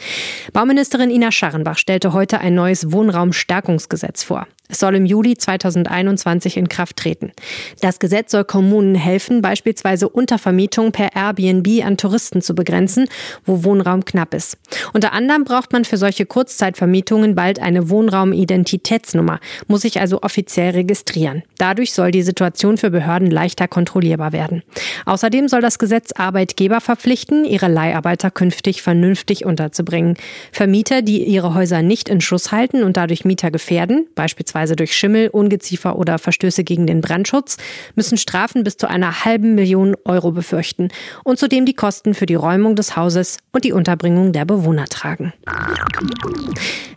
Bauministerin 0.54 1.10
Ina 1.10 1.32
Scharrenbach 1.32 1.76
stellte 1.76 2.14
heute 2.14 2.40
ein 2.40 2.54
neues 2.54 2.92
Wohnraumstärkungsgesetz 2.92 4.22
vor. 4.22 4.46
Es 4.68 4.80
soll 4.80 4.96
im 4.96 5.06
Juli 5.06 5.36
2021 5.36 6.56
in 6.56 6.68
Kraft 6.68 6.96
treten. 6.96 7.32
Das 7.80 7.98
Gesetz 7.98 8.32
soll 8.32 8.44
Kommunen 8.44 8.94
helfen, 8.94 9.40
beispielsweise 9.42 10.08
Untervermietung 10.08 10.92
per 10.92 11.14
Airbnb 11.14 11.84
an 11.84 11.96
Touristen 11.96 12.42
zu 12.42 12.54
begrenzen, 12.54 13.08
wo 13.44 13.62
Wohnraum 13.62 14.04
knapp 14.04 14.34
ist. 14.34 14.58
Unter 14.92 15.12
anderem 15.12 15.44
braucht 15.44 15.72
man 15.72 15.84
für 15.84 15.96
solche 15.96 16.26
Kurzzeitvermietungen 16.26 17.34
bald 17.34 17.60
eine 17.60 17.90
Wohnraumidentitätsnummer, 17.90 19.38
muss 19.68 19.82
sich 19.82 20.00
also 20.00 20.22
offiziell 20.22 20.72
registrieren. 20.72 21.44
Dadurch 21.58 21.92
soll 21.92 22.10
die 22.10 22.22
Situation 22.22 22.76
für 22.76 22.90
Behörden 22.90 23.30
leichter 23.30 23.68
kontrollierbar 23.68 24.32
werden. 24.32 24.62
Außerdem 25.04 25.48
soll 25.48 25.60
das 25.60 25.78
Gesetz 25.78 26.12
Arbeitgeber 26.12 26.80
verpflichten, 26.80 27.44
ihre 27.44 27.68
Leiharbeiter 27.68 28.30
künftig 28.30 28.82
vernünftig 28.82 29.44
unterzubringen. 29.44 30.16
Vermieter, 30.50 31.02
die 31.02 31.24
ihre 31.24 31.54
Häuser 31.54 31.82
nicht 31.82 32.08
in 32.08 32.20
Schuss 32.20 32.50
halten 32.50 32.82
und 32.82 32.96
dadurch 32.96 33.24
Mieter 33.24 33.50
gefährden, 33.50 34.06
beispielsweise 34.14 34.55
beispielsweise 34.56 34.76
durch 34.76 34.96
Schimmel, 34.96 35.28
Ungeziefer 35.28 35.98
oder 35.98 36.18
Verstöße 36.18 36.64
gegen 36.64 36.86
den 36.86 37.02
Brandschutz, 37.02 37.58
müssen 37.94 38.16
Strafen 38.16 38.64
bis 38.64 38.78
zu 38.78 38.88
einer 38.88 39.26
halben 39.26 39.54
Million 39.54 39.94
Euro 40.06 40.32
befürchten 40.32 40.88
und 41.24 41.38
zudem 41.38 41.66
die 41.66 41.74
Kosten 41.74 42.14
für 42.14 42.24
die 42.24 42.36
Räumung 42.36 42.74
des 42.74 42.96
Hauses 42.96 43.36
und 43.52 43.64
die 43.64 43.72
Unterbringung 43.72 44.32
der 44.32 44.46
Bewohner 44.46 44.86
tragen. 44.86 45.34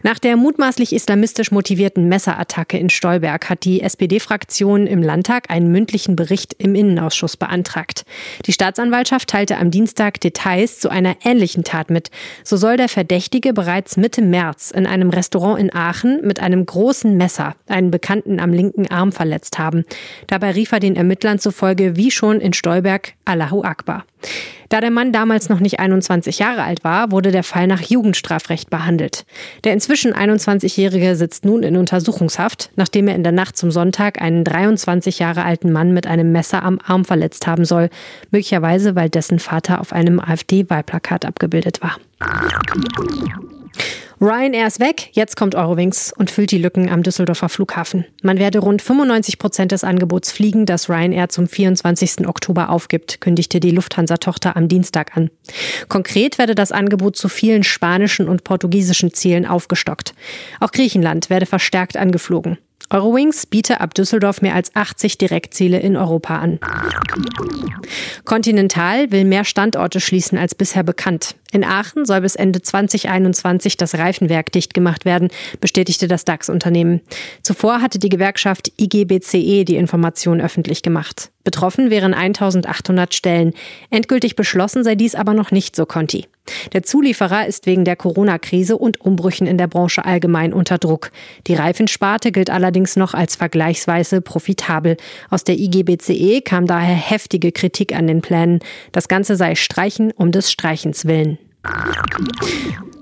Nach 0.01 0.17
der 0.17 0.37
mutmaßlich 0.37 0.93
islamistisch 0.93 1.51
motivierten 1.51 2.07
Messerattacke 2.07 2.77
in 2.77 2.89
Stolberg 2.89 3.49
hat 3.49 3.65
die 3.65 3.81
SPD-Fraktion 3.81 4.87
im 4.87 5.03
Landtag 5.03 5.49
einen 5.49 5.69
mündlichen 5.69 6.15
Bericht 6.15 6.55
im 6.57 6.73
Innenausschuss 6.75 7.35
beantragt. 7.35 8.05
Die 8.45 8.53
Staatsanwaltschaft 8.53 9.27
teilte 9.27 9.57
am 9.57 9.71
Dienstag 9.71 10.21
Details 10.21 10.79
zu 10.79 10.89
einer 10.89 11.17
ähnlichen 11.25 11.65
Tat 11.65 11.89
mit. 11.89 12.11
So 12.45 12.55
soll 12.55 12.77
der 12.77 12.87
Verdächtige 12.87 13.51
bereits 13.51 13.97
Mitte 13.97 14.21
März 14.21 14.71
in 14.71 14.85
einem 14.85 15.09
Restaurant 15.09 15.59
in 15.59 15.73
Aachen 15.73 16.21
mit 16.25 16.39
einem 16.39 16.65
großen 16.65 17.17
Messer 17.17 17.48
einen 17.67 17.91
Bekannten 17.91 18.39
am 18.39 18.51
linken 18.51 18.87
Arm 18.87 19.11
verletzt 19.11 19.59
haben. 19.59 19.85
Dabei 20.27 20.51
rief 20.51 20.71
er 20.71 20.79
den 20.79 20.95
Ermittlern 20.95 21.39
zufolge 21.39 21.95
wie 21.95 22.11
schon 22.11 22.41
in 22.41 22.53
Stolberg 22.53 23.13
Allahu 23.25 23.63
Akbar. 23.63 24.05
Da 24.69 24.81
der 24.81 24.91
Mann 24.91 25.11
damals 25.11 25.49
noch 25.49 25.59
nicht 25.59 25.79
21 25.79 26.37
Jahre 26.37 26.61
alt 26.61 26.83
war, 26.83 27.11
wurde 27.11 27.31
der 27.31 27.43
Fall 27.43 27.65
nach 27.65 27.81
Jugendstrafrecht 27.81 28.69
behandelt. 28.69 29.25
Der 29.63 29.73
inzwischen 29.73 30.13
21-Jährige 30.13 31.15
sitzt 31.15 31.43
nun 31.43 31.63
in 31.63 31.75
Untersuchungshaft, 31.75 32.69
nachdem 32.75 33.07
er 33.07 33.15
in 33.15 33.23
der 33.23 33.31
Nacht 33.31 33.57
zum 33.57 33.71
Sonntag 33.71 34.21
einen 34.21 34.43
23 34.43 35.17
Jahre 35.17 35.43
alten 35.43 35.71
Mann 35.71 35.91
mit 35.91 36.05
einem 36.05 36.31
Messer 36.31 36.61
am 36.61 36.79
Arm 36.85 37.03
verletzt 37.03 37.47
haben 37.47 37.65
soll, 37.65 37.89
möglicherweise 38.29 38.95
weil 38.95 39.09
dessen 39.09 39.39
Vater 39.39 39.81
auf 39.81 39.91
einem 39.91 40.19
AfD-Wahlplakat 40.19 41.25
abgebildet 41.25 41.81
war. 41.81 41.97
Ryanair 44.21 44.67
ist 44.67 44.81
weg, 44.81 45.11
jetzt 45.13 45.37
kommt 45.37 45.55
Eurowings 45.55 46.11
und 46.17 46.29
füllt 46.29 46.51
die 46.51 46.57
Lücken 46.57 46.89
am 46.89 47.03
Düsseldorfer 47.03 47.47
Flughafen. 47.47 48.05
Man 48.21 48.37
werde 48.37 48.59
rund 48.59 48.81
95 48.81 49.39
Prozent 49.39 49.71
des 49.71 49.85
Angebots 49.85 50.33
fliegen, 50.33 50.65
das 50.65 50.89
Ryanair 50.89 51.29
zum 51.29 51.47
24. 51.47 52.27
Oktober 52.27 52.69
aufgibt, 52.69 53.21
kündigte 53.21 53.61
die 53.61 53.71
Lufthansa-Tochter 53.71 54.57
am 54.57 54.67
Dienstag 54.67 55.15
an. 55.15 55.29
Konkret 55.87 56.37
werde 56.37 56.53
das 56.53 56.73
Angebot 56.73 57.15
zu 57.15 57.29
vielen 57.29 57.63
spanischen 57.63 58.27
und 58.27 58.43
portugiesischen 58.43 59.13
Zielen 59.13 59.45
aufgestockt. 59.45 60.13
Auch 60.59 60.73
Griechenland 60.73 61.29
werde 61.29 61.45
verstärkt 61.45 61.95
angeflogen. 61.95 62.57
Eurowings 62.89 63.45
biete 63.45 63.79
ab 63.79 63.93
Düsseldorf 63.93 64.41
mehr 64.41 64.55
als 64.55 64.75
80 64.75 65.17
Direktziele 65.17 65.79
in 65.79 65.95
Europa 65.95 66.39
an. 66.39 66.59
Continental 68.25 69.11
will 69.11 69.23
mehr 69.23 69.45
Standorte 69.45 70.01
schließen 70.01 70.37
als 70.37 70.55
bisher 70.55 70.83
bekannt. 70.83 71.35
In 71.51 71.63
Aachen 71.63 72.05
soll 72.05 72.21
bis 72.21 72.35
Ende 72.35 72.61
2021 72.61 73.75
das 73.75 73.95
Reifenwerk 73.95 74.51
dicht 74.51 74.73
gemacht 74.73 75.05
werden, 75.05 75.29
bestätigte 75.59 76.07
das 76.07 76.25
DAX-Unternehmen. 76.25 77.01
Zuvor 77.41 77.81
hatte 77.81 77.97
die 77.97 78.09
Gewerkschaft 78.09 78.71
IGBCE 78.79 79.65
die 79.65 79.77
Information 79.77 80.41
öffentlich 80.41 80.83
gemacht. 80.83 81.31
Betroffen 81.43 81.89
wären 81.89 82.13
1800 82.13 83.15
Stellen. 83.15 83.53
Endgültig 83.89 84.35
beschlossen 84.35 84.83
sei 84.83 84.93
dies 84.93 85.15
aber 85.15 85.33
noch 85.33 85.49
nicht, 85.49 85.75
so 85.75 85.87
Conti. 85.87 86.27
Der 86.73 86.83
Zulieferer 86.83 87.47
ist 87.47 87.65
wegen 87.65 87.85
der 87.85 87.95
Corona-Krise 87.95 88.77
und 88.77 89.01
Umbrüchen 89.01 89.47
in 89.47 89.57
der 89.57 89.67
Branche 89.67 90.05
allgemein 90.05 90.53
unter 90.53 90.77
Druck. 90.77 91.11
Die 91.47 91.55
Reifensparte 91.55 92.31
gilt 92.31 92.51
allerdings 92.51 92.95
noch 92.95 93.15
als 93.15 93.35
vergleichsweise 93.35 94.21
profitabel. 94.21 94.97
Aus 95.31 95.43
der 95.43 95.57
IGBCE 95.57 96.41
kam 96.41 96.67
daher 96.67 96.95
heftige 96.95 97.51
Kritik 97.51 97.95
an 97.95 98.05
den 98.05 98.21
Plänen. 98.21 98.59
Das 98.91 99.07
Ganze 99.07 99.35
sei 99.35 99.55
Streichen 99.55 100.11
um 100.11 100.31
des 100.31 100.51
Streichens 100.51 101.05
willen. 101.05 101.38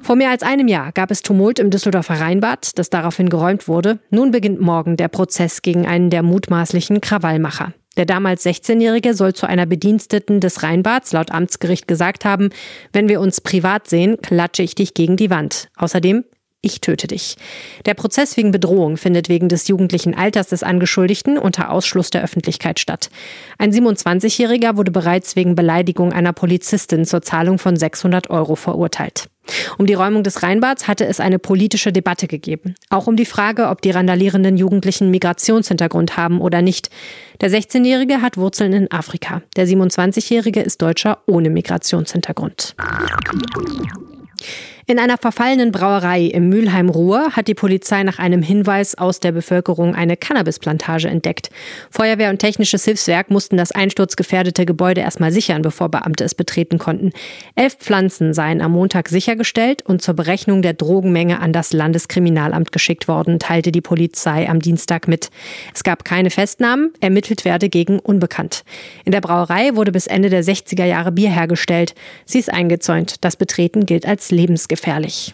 Vor 0.01 0.15
mehr 0.15 0.29
als 0.29 0.43
einem 0.43 0.67
Jahr 0.67 0.91
gab 0.91 1.11
es 1.11 1.21
Tumult 1.21 1.59
im 1.59 1.69
Düsseldorfer 1.69 2.19
Rheinbad, 2.19 2.77
das 2.79 2.89
daraufhin 2.89 3.29
geräumt 3.29 3.67
wurde. 3.67 3.99
Nun 4.09 4.31
beginnt 4.31 4.61
morgen 4.61 4.97
der 4.97 5.09
Prozess 5.09 5.61
gegen 5.61 5.85
einen 5.85 6.09
der 6.09 6.23
mutmaßlichen 6.23 7.01
Krawallmacher. 7.01 7.73
Der 7.97 8.05
damals 8.05 8.45
16-Jährige 8.45 9.15
soll 9.15 9.33
zu 9.33 9.47
einer 9.47 9.65
Bediensteten 9.65 10.39
des 10.39 10.61
Rheinbads 10.61 11.13
laut 11.13 11.31
Amtsgericht 11.31 11.87
gesagt 11.87 12.25
haben, 12.25 12.49
wenn 12.93 13.09
wir 13.09 13.19
uns 13.19 13.41
privat 13.41 13.87
sehen, 13.87 14.17
klatsche 14.21 14.61
ich 14.63 14.75
dich 14.75 14.93
gegen 14.93 15.17
die 15.17 15.31
Wand. 15.31 15.69
Außerdem 15.75 16.23
Ich 16.61 16.81
töte 16.81 17.05
dich. 17.05 17.35
Der 17.85 17.93
Prozess 17.93 18.35
wegen 18.35 18.51
Bedrohung 18.51 18.97
findet 18.97 19.29
wegen 19.29 19.47
des 19.47 19.67
jugendlichen 19.67 20.15
Alters 20.15 20.47
des 20.47 20.63
Angeschuldigten 20.63 21.37
unter 21.37 21.69
Ausschluss 21.71 22.09
der 22.09 22.23
Öffentlichkeit 22.23 22.79
statt. 22.79 23.09
Ein 23.59 23.71
27-Jähriger 23.71 24.75
wurde 24.75 24.91
bereits 24.91 25.35
wegen 25.35 25.53
Beleidigung 25.53 26.13
einer 26.13 26.33
Polizistin 26.33 27.05
zur 27.05 27.21
Zahlung 27.21 27.59
von 27.59 27.75
600 27.75 28.31
Euro 28.31 28.55
verurteilt. 28.55 29.29
Um 29.77 29.85
die 29.85 29.93
Räumung 29.93 30.23
des 30.23 30.43
Rheinbads 30.43 30.87
hatte 30.87 31.05
es 31.05 31.19
eine 31.19 31.39
politische 31.39 31.93
Debatte 31.93 32.27
gegeben. 32.27 32.75
Auch 32.89 33.07
um 33.07 33.15
die 33.15 33.25
Frage, 33.25 33.67
ob 33.69 33.81
die 33.81 33.91
randalierenden 33.91 34.57
Jugendlichen 34.57 35.11
Migrationshintergrund 35.11 36.17
haben 36.17 36.41
oder 36.41 36.61
nicht. 36.61 36.89
Der 37.39 37.51
16-Jährige 37.51 38.21
hat 38.21 38.35
Wurzeln 38.35 38.73
in 38.73 38.91
Afrika. 38.91 39.41
Der 39.55 39.67
27-Jährige 39.67 40.61
ist 40.61 40.81
Deutscher 40.81 41.19
ohne 41.27 41.49
Migrationshintergrund. 41.49 42.75
In 44.89 44.99
einer 44.99 45.17
verfallenen 45.17 45.73
Brauerei 45.73 46.21
im 46.21 46.47
Mülheim 46.47 46.87
Ruhr 46.87 47.31
hat 47.33 47.49
die 47.49 47.55
Polizei 47.55 48.03
nach 48.03 48.19
einem 48.19 48.41
Hinweis 48.41 48.95
aus 48.95 49.19
der 49.19 49.33
Bevölkerung 49.33 49.95
eine 49.95 50.15
Cannabisplantage 50.15 51.09
entdeckt. 51.09 51.49
Feuerwehr 51.91 52.29
und 52.29 52.39
technisches 52.39 52.85
Hilfswerk 52.85 53.29
mussten 53.29 53.57
das 53.57 53.73
einsturzgefährdete 53.73 54.65
Gebäude 54.65 55.01
erstmal 55.01 55.33
sichern, 55.33 55.61
bevor 55.61 55.89
Beamte 55.89 56.23
es 56.23 56.35
betreten 56.35 56.77
konnten. 56.77 57.11
Elf 57.55 57.75
Pflanzen 57.75 58.33
seien 58.33 58.61
am 58.61 58.71
Montag 58.71 59.09
sichergestellt 59.09 59.81
und 59.85 60.01
zur 60.01 60.13
Berechnung 60.13 60.61
der 60.61 60.71
Drogenmenge 60.71 61.41
an 61.41 61.51
das 61.51 61.73
Landeskriminalamt 61.73 62.71
geschickt 62.71 63.09
worden, 63.09 63.39
teilte 63.39 63.73
die 63.73 63.81
Polizei 63.81 64.47
am 64.47 64.61
Dienstag 64.61 65.09
mit. 65.09 65.31
Es 65.75 65.83
gab 65.83 66.05
keine 66.05 66.29
Festnahmen, 66.29 66.93
ermittelt 67.01 67.43
werde 67.43 67.67
gegen 67.67 67.99
Unbekannt. 67.99 68.63
In 69.03 69.11
der 69.11 69.19
Brauerei 69.19 69.75
wurde 69.75 69.91
bis 69.91 70.07
Ende 70.07 70.29
der 70.29 70.45
60er 70.45 70.85
Jahre 70.85 71.11
Bier 71.11 71.29
hergestellt. 71.29 71.93
Sie 72.23 72.39
ist 72.39 72.53
eingezäunt. 72.53 73.25
Das 73.25 73.35
Betreten 73.35 73.85
gilt 73.85 74.05
als 74.05 74.31
lebensgefährlich 74.31 74.76
gefährlich. 74.77 75.33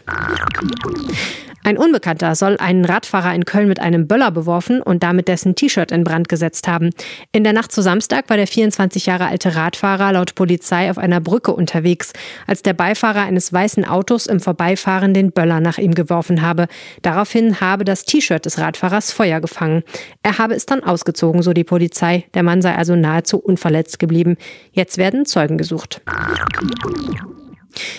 Ein 1.65 1.77
Unbekannter 1.77 2.35
soll 2.35 2.57
einen 2.57 2.83
Radfahrer 2.83 3.33
in 3.33 3.45
Köln 3.45 3.69
mit 3.69 3.79
einem 3.79 4.05
Böller 4.05 4.31
beworfen 4.31 4.81
und 4.81 5.01
damit 5.01 5.29
dessen 5.29 5.55
T-Shirt 5.55 5.93
in 5.93 6.03
Brand 6.03 6.27
gesetzt 6.27 6.67
haben. 6.67 6.89
In 7.31 7.45
der 7.45 7.53
Nacht 7.53 7.71
zu 7.71 7.81
Samstag 7.81 8.29
war 8.29 8.35
der 8.35 8.47
24 8.47 9.05
Jahre 9.05 9.27
alte 9.27 9.55
Radfahrer 9.55 10.11
laut 10.11 10.35
Polizei 10.35 10.91
auf 10.91 10.97
einer 10.97 11.21
Brücke 11.21 11.53
unterwegs, 11.53 12.11
als 12.47 12.63
der 12.63 12.73
Beifahrer 12.73 13.21
eines 13.21 13.53
weißen 13.53 13.85
Autos 13.85 14.27
im 14.27 14.41
Vorbeifahren 14.41 15.13
den 15.13 15.31
Böller 15.31 15.61
nach 15.61 15.77
ihm 15.77 15.93
geworfen 15.93 16.41
habe. 16.41 16.67
Daraufhin 17.01 17.61
habe 17.61 17.85
das 17.85 18.03
T-Shirt 18.03 18.45
des 18.45 18.59
Radfahrers 18.59 19.13
Feuer 19.13 19.39
gefangen. 19.39 19.83
Er 20.21 20.39
habe 20.39 20.55
es 20.55 20.65
dann 20.65 20.83
ausgezogen, 20.83 21.43
so 21.43 21.53
die 21.53 21.63
Polizei. 21.63 22.25
Der 22.33 22.43
Mann 22.43 22.61
sei 22.61 22.75
also 22.75 22.97
nahezu 22.97 23.37
unverletzt 23.37 23.99
geblieben. 23.99 24.35
Jetzt 24.73 24.97
werden 24.97 25.25
Zeugen 25.25 25.57
gesucht. 25.57 26.01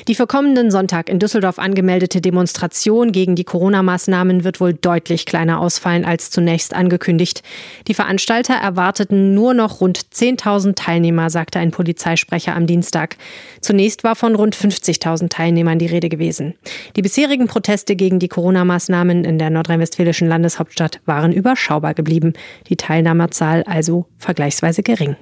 Die 0.08 0.14
für 0.14 0.26
kommenden 0.26 0.70
Sonntag 0.70 1.08
in 1.08 1.18
Düsseldorf 1.18 1.58
angemeldete 1.58 2.20
Demonstration 2.20 3.12
gegen 3.12 3.36
die 3.36 3.44
Corona-Maßnahmen 3.44 4.44
wird 4.44 4.60
wohl 4.60 4.74
deutlich 4.74 5.26
kleiner 5.26 5.60
ausfallen 5.60 6.04
als 6.04 6.30
zunächst 6.30 6.74
angekündigt. 6.74 7.42
Die 7.88 7.94
Veranstalter 7.94 8.54
erwarteten 8.54 9.34
nur 9.34 9.54
noch 9.54 9.80
rund 9.80 9.98
10.000 9.98 10.74
Teilnehmer, 10.74 11.30
sagte 11.30 11.58
ein 11.58 11.70
Polizeisprecher 11.70 12.54
am 12.54 12.66
Dienstag. 12.66 13.16
Zunächst 13.60 14.04
war 14.04 14.16
von 14.16 14.34
rund 14.34 14.56
50.000 14.56 15.28
Teilnehmern 15.28 15.78
die 15.78 15.86
Rede 15.86 16.08
gewesen. 16.08 16.54
Die 16.96 17.02
bisherigen 17.02 17.46
Proteste 17.46 17.96
gegen 17.96 18.18
die 18.18 18.28
Corona-Maßnahmen 18.28 19.24
in 19.24 19.38
der 19.38 19.50
nordrhein-westfälischen 19.50 20.28
Landeshauptstadt 20.28 21.00
waren 21.06 21.32
überschaubar 21.32 21.94
geblieben. 21.94 22.34
Die 22.68 22.76
Teilnehmerzahl 22.76 23.62
also 23.64 24.06
vergleichsweise 24.18 24.82
gering. 24.82 25.16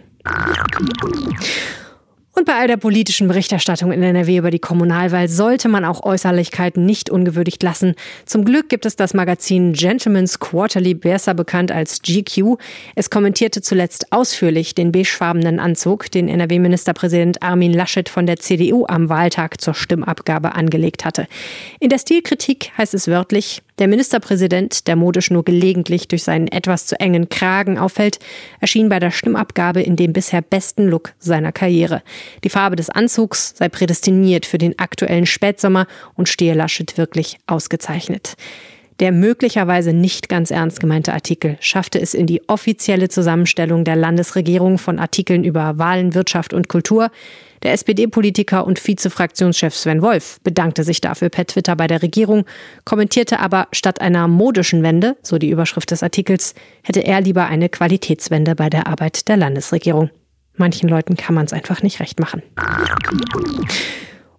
Und 2.42 2.46
bei 2.46 2.56
all 2.56 2.66
der 2.66 2.76
politischen 2.76 3.28
Berichterstattung 3.28 3.92
in 3.92 4.02
NRW 4.02 4.38
über 4.38 4.50
die 4.50 4.58
Kommunalwahl 4.58 5.28
sollte 5.28 5.68
man 5.68 5.84
auch 5.84 6.02
Äußerlichkeiten 6.02 6.84
nicht 6.84 7.08
ungewürdigt 7.08 7.62
lassen. 7.62 7.94
Zum 8.26 8.44
Glück 8.44 8.68
gibt 8.68 8.84
es 8.84 8.96
das 8.96 9.14
Magazin 9.14 9.74
Gentleman's 9.74 10.40
Quarterly, 10.40 10.94
besser 10.94 11.34
bekannt 11.34 11.70
als 11.70 12.02
GQ. 12.02 12.56
Es 12.96 13.10
kommentierte 13.10 13.62
zuletzt 13.62 14.12
ausführlich 14.12 14.74
den 14.74 14.90
beigefarbenen 14.90 15.60
Anzug, 15.60 16.10
den 16.10 16.28
NRW-Ministerpräsident 16.28 17.44
Armin 17.44 17.72
Laschet 17.72 18.08
von 18.08 18.26
der 18.26 18.40
CDU 18.40 18.86
am 18.88 19.08
Wahltag 19.08 19.60
zur 19.60 19.74
Stimmabgabe 19.74 20.56
angelegt 20.56 21.04
hatte. 21.04 21.28
In 21.78 21.90
der 21.90 22.00
Stilkritik 22.00 22.72
heißt 22.76 22.94
es 22.94 23.06
wörtlich, 23.06 23.62
der 23.82 23.88
Ministerpräsident, 23.88 24.86
der 24.86 24.94
modisch 24.94 25.32
nur 25.32 25.44
gelegentlich 25.44 26.06
durch 26.06 26.22
seinen 26.22 26.46
etwas 26.46 26.86
zu 26.86 27.00
engen 27.00 27.28
Kragen 27.28 27.78
auffällt, 27.78 28.20
erschien 28.60 28.88
bei 28.88 29.00
der 29.00 29.10
Stimmabgabe 29.10 29.82
in 29.82 29.96
dem 29.96 30.12
bisher 30.12 30.40
besten 30.40 30.86
Look 30.86 31.14
seiner 31.18 31.50
Karriere. 31.50 32.04
Die 32.44 32.48
Farbe 32.48 32.76
des 32.76 32.90
Anzugs 32.90 33.54
sei 33.56 33.68
prädestiniert 33.68 34.46
für 34.46 34.58
den 34.58 34.78
aktuellen 34.78 35.26
Spätsommer 35.26 35.88
und 36.14 36.28
stehe 36.28 36.54
Laschet 36.54 36.96
wirklich 36.96 37.38
ausgezeichnet. 37.48 38.36
Der 39.02 39.10
möglicherweise 39.10 39.92
nicht 39.92 40.28
ganz 40.28 40.52
ernst 40.52 40.78
gemeinte 40.78 41.12
Artikel 41.12 41.56
schaffte 41.58 42.00
es 42.00 42.14
in 42.14 42.28
die 42.28 42.48
offizielle 42.48 43.08
Zusammenstellung 43.08 43.82
der 43.82 43.96
Landesregierung 43.96 44.78
von 44.78 45.00
Artikeln 45.00 45.42
über 45.42 45.76
Wahlen, 45.76 46.14
Wirtschaft 46.14 46.54
und 46.54 46.68
Kultur. 46.68 47.10
Der 47.64 47.72
SPD-Politiker 47.72 48.64
und 48.64 48.78
Vizefraktionschef 48.78 49.74
Sven 49.74 50.02
Wolf 50.02 50.38
bedankte 50.44 50.84
sich 50.84 51.00
dafür 51.00 51.30
per 51.30 51.48
Twitter 51.48 51.74
bei 51.74 51.88
der 51.88 52.00
Regierung, 52.00 52.44
kommentierte 52.84 53.40
aber, 53.40 53.66
statt 53.72 54.00
einer 54.00 54.28
modischen 54.28 54.84
Wende, 54.84 55.16
so 55.20 55.36
die 55.36 55.50
Überschrift 55.50 55.90
des 55.90 56.04
Artikels, 56.04 56.54
hätte 56.84 57.00
er 57.00 57.20
lieber 57.20 57.46
eine 57.46 57.68
Qualitätswende 57.68 58.54
bei 58.54 58.70
der 58.70 58.86
Arbeit 58.86 59.26
der 59.26 59.36
Landesregierung. 59.36 60.10
Manchen 60.54 60.88
Leuten 60.88 61.16
kann 61.16 61.34
man 61.34 61.46
es 61.46 61.52
einfach 61.52 61.82
nicht 61.82 61.98
recht 61.98 62.20
machen. 62.20 62.42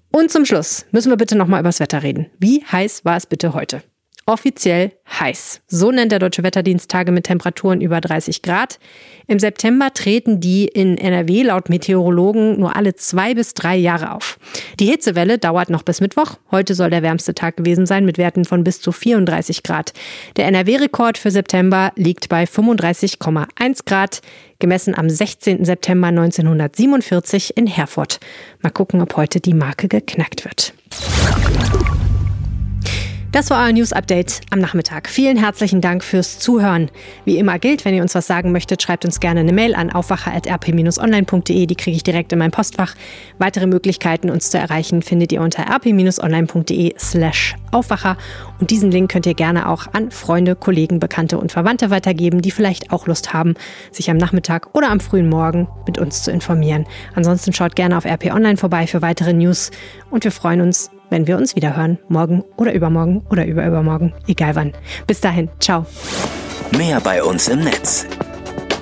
Und 0.10 0.32
zum 0.32 0.45
Schluss 0.45 0.86
müssen 0.91 1.10
wir 1.10 1.17
bitte 1.17 1.36
nochmal 1.36 1.60
übers 1.60 1.82
Wetter 1.82 2.02
reden. 2.02 2.28
Wie 2.39 2.63
heiß 2.63 3.04
war 3.04 3.17
es 3.17 3.26
bitte 3.26 3.54
heute? 3.54 3.84
Offiziell 4.25 4.91
heiß. 5.19 5.62
So 5.67 5.91
nennt 5.91 6.12
der 6.12 6.19
Deutsche 6.19 6.43
Wetterdienst 6.43 6.89
Tage 6.89 7.12
mit 7.12 7.25
Temperaturen 7.25 7.81
über 7.81 8.01
30 8.01 8.41
Grad. 8.41 8.79
Im 9.27 9.39
September 9.39 9.93
treten 9.93 10.39
die 10.39 10.65
in 10.65 10.97
NRW 10.97 11.43
laut 11.43 11.69
Meteorologen 11.69 12.59
nur 12.59 12.75
alle 12.75 12.95
zwei 12.95 13.33
bis 13.33 13.53
drei 13.53 13.75
Jahre 13.75 14.13
auf. 14.13 14.38
Die 14.79 14.86
Hitzewelle 14.86 15.38
dauert 15.38 15.69
noch 15.69 15.83
bis 15.83 16.01
Mittwoch. 16.01 16.38
Heute 16.51 16.75
soll 16.75 16.89
der 16.89 17.03
wärmste 17.03 17.33
Tag 17.33 17.57
gewesen 17.57 17.86
sein 17.86 18.05
mit 18.05 18.17
Werten 18.17 18.45
von 18.45 18.63
bis 18.63 18.81
zu 18.81 18.91
34 18.91 19.63
Grad. 19.63 19.93
Der 20.38 20.45
NRW-Rekord 20.47 21.17
für 21.17 21.31
September 21.31 21.91
liegt 21.95 22.29
bei 22.29 22.43
35,1 22.43 23.86
Grad, 23.86 24.21
gemessen 24.59 24.95
am 24.95 25.09
16. 25.09 25.65
September 25.65 26.07
1947 26.07 27.57
in 27.57 27.67
Herford. 27.67 28.19
Mal 28.62 28.71
gucken, 28.71 29.01
ob 29.01 29.15
heute 29.17 29.39
die 29.39 29.53
Marke 29.53 29.88
geknackt 29.88 30.45
wird. 30.45 30.73
Das 33.34 33.50
war 33.50 33.65
euer 33.65 33.74
News 33.74 33.93
Update 33.93 34.41
am 34.52 34.60
Nachmittag. 34.60 35.10
Vielen 35.10 35.38
herzlichen 35.38 35.82
Dank 35.82 36.04
fürs 36.04 36.38
Zuhören. 36.38 36.91
Wie 37.26 37.39
immer 37.39 37.58
gilt, 37.58 37.84
wenn 37.84 37.96
ihr 37.96 38.04
uns 38.04 38.13
was 38.13 38.28
sagen 38.28 38.52
möchtet, 38.52 38.84
schreibt 38.84 39.06
uns 39.06 39.19
gerne 39.19 39.39
eine 39.39 39.54
Mail 39.54 39.74
an 39.74 39.89
aufwacher.rp-online.de. 39.89 41.65
Die 41.65 41.76
kriege 41.76 41.98
ich 41.98 42.04
direkt 42.04 42.32
in 42.32 42.38
mein 42.38 42.52
Postfach. 42.52 42.93
Weitere 43.39 43.65
Möglichkeiten, 43.65 44.30
uns 44.30 44.52
zu 44.52 44.60
erreichen, 44.60 45.02
findet 45.02 45.32
ihr 45.32 45.41
unter 45.41 45.63
rp-online.de 45.63 46.93
slash 47.00 47.56
Aufwacher. 47.72 48.17
Und 48.60 48.69
diesen 48.69 48.91
Link 48.91 49.12
könnt 49.12 49.26
ihr 49.26 49.34
gerne 49.34 49.67
auch 49.67 49.88
an 49.93 50.12
Freunde, 50.12 50.56
Kollegen, 50.56 51.00
Bekannte 51.00 51.39
und 51.39 51.52
Verwandte 51.52 51.89
weitergeben, 51.89 52.43
die 52.43 52.52
vielleicht 52.52 52.91
auch 52.91 53.08
Lust 53.08 53.34
haben, 53.34 53.56
sich 53.89 54.12
am 54.12 54.17
Nachmittag 54.17 54.76
oder 54.76 54.91
am 54.91 55.00
frühen 55.00 55.28
Morgen 55.28 55.67
mit 55.88 55.98
uns 55.98 56.22
zu 56.22 56.30
informieren. 56.30 56.86
Ansonsten 57.15 57.52
schaut 57.52 57.76
gerne 57.76 57.98
auf 57.98 58.06
RP 58.06 58.26
Online 58.32 58.58
vorbei 58.58 58.86
für 58.86 59.02
weitere 59.02 59.34
News 59.34 59.72
und 60.12 60.24
wir 60.24 60.32
freuen 60.32 60.62
uns, 60.62 60.91
wenn 61.13 61.28
wir 61.28 61.38
uns 61.38 61.56
wieder 61.56 61.78
hören. 61.78 61.99
Morgen 62.10 62.43
oder 62.58 62.73
übermorgen 62.73 63.23
oder 63.30 63.45
überübermorgen. 63.45 64.13
Egal 64.28 64.56
wann. 64.56 64.73
Bis 65.06 65.21
dahin. 65.21 65.47
Ciao. 65.60 65.86
Mehr 66.76 66.99
bei 66.99 67.23
uns 67.23 67.47
im 67.47 67.60
Netz. 67.60 68.08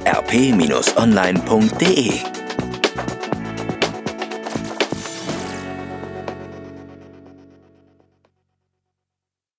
rp-online.de 0.06 0.72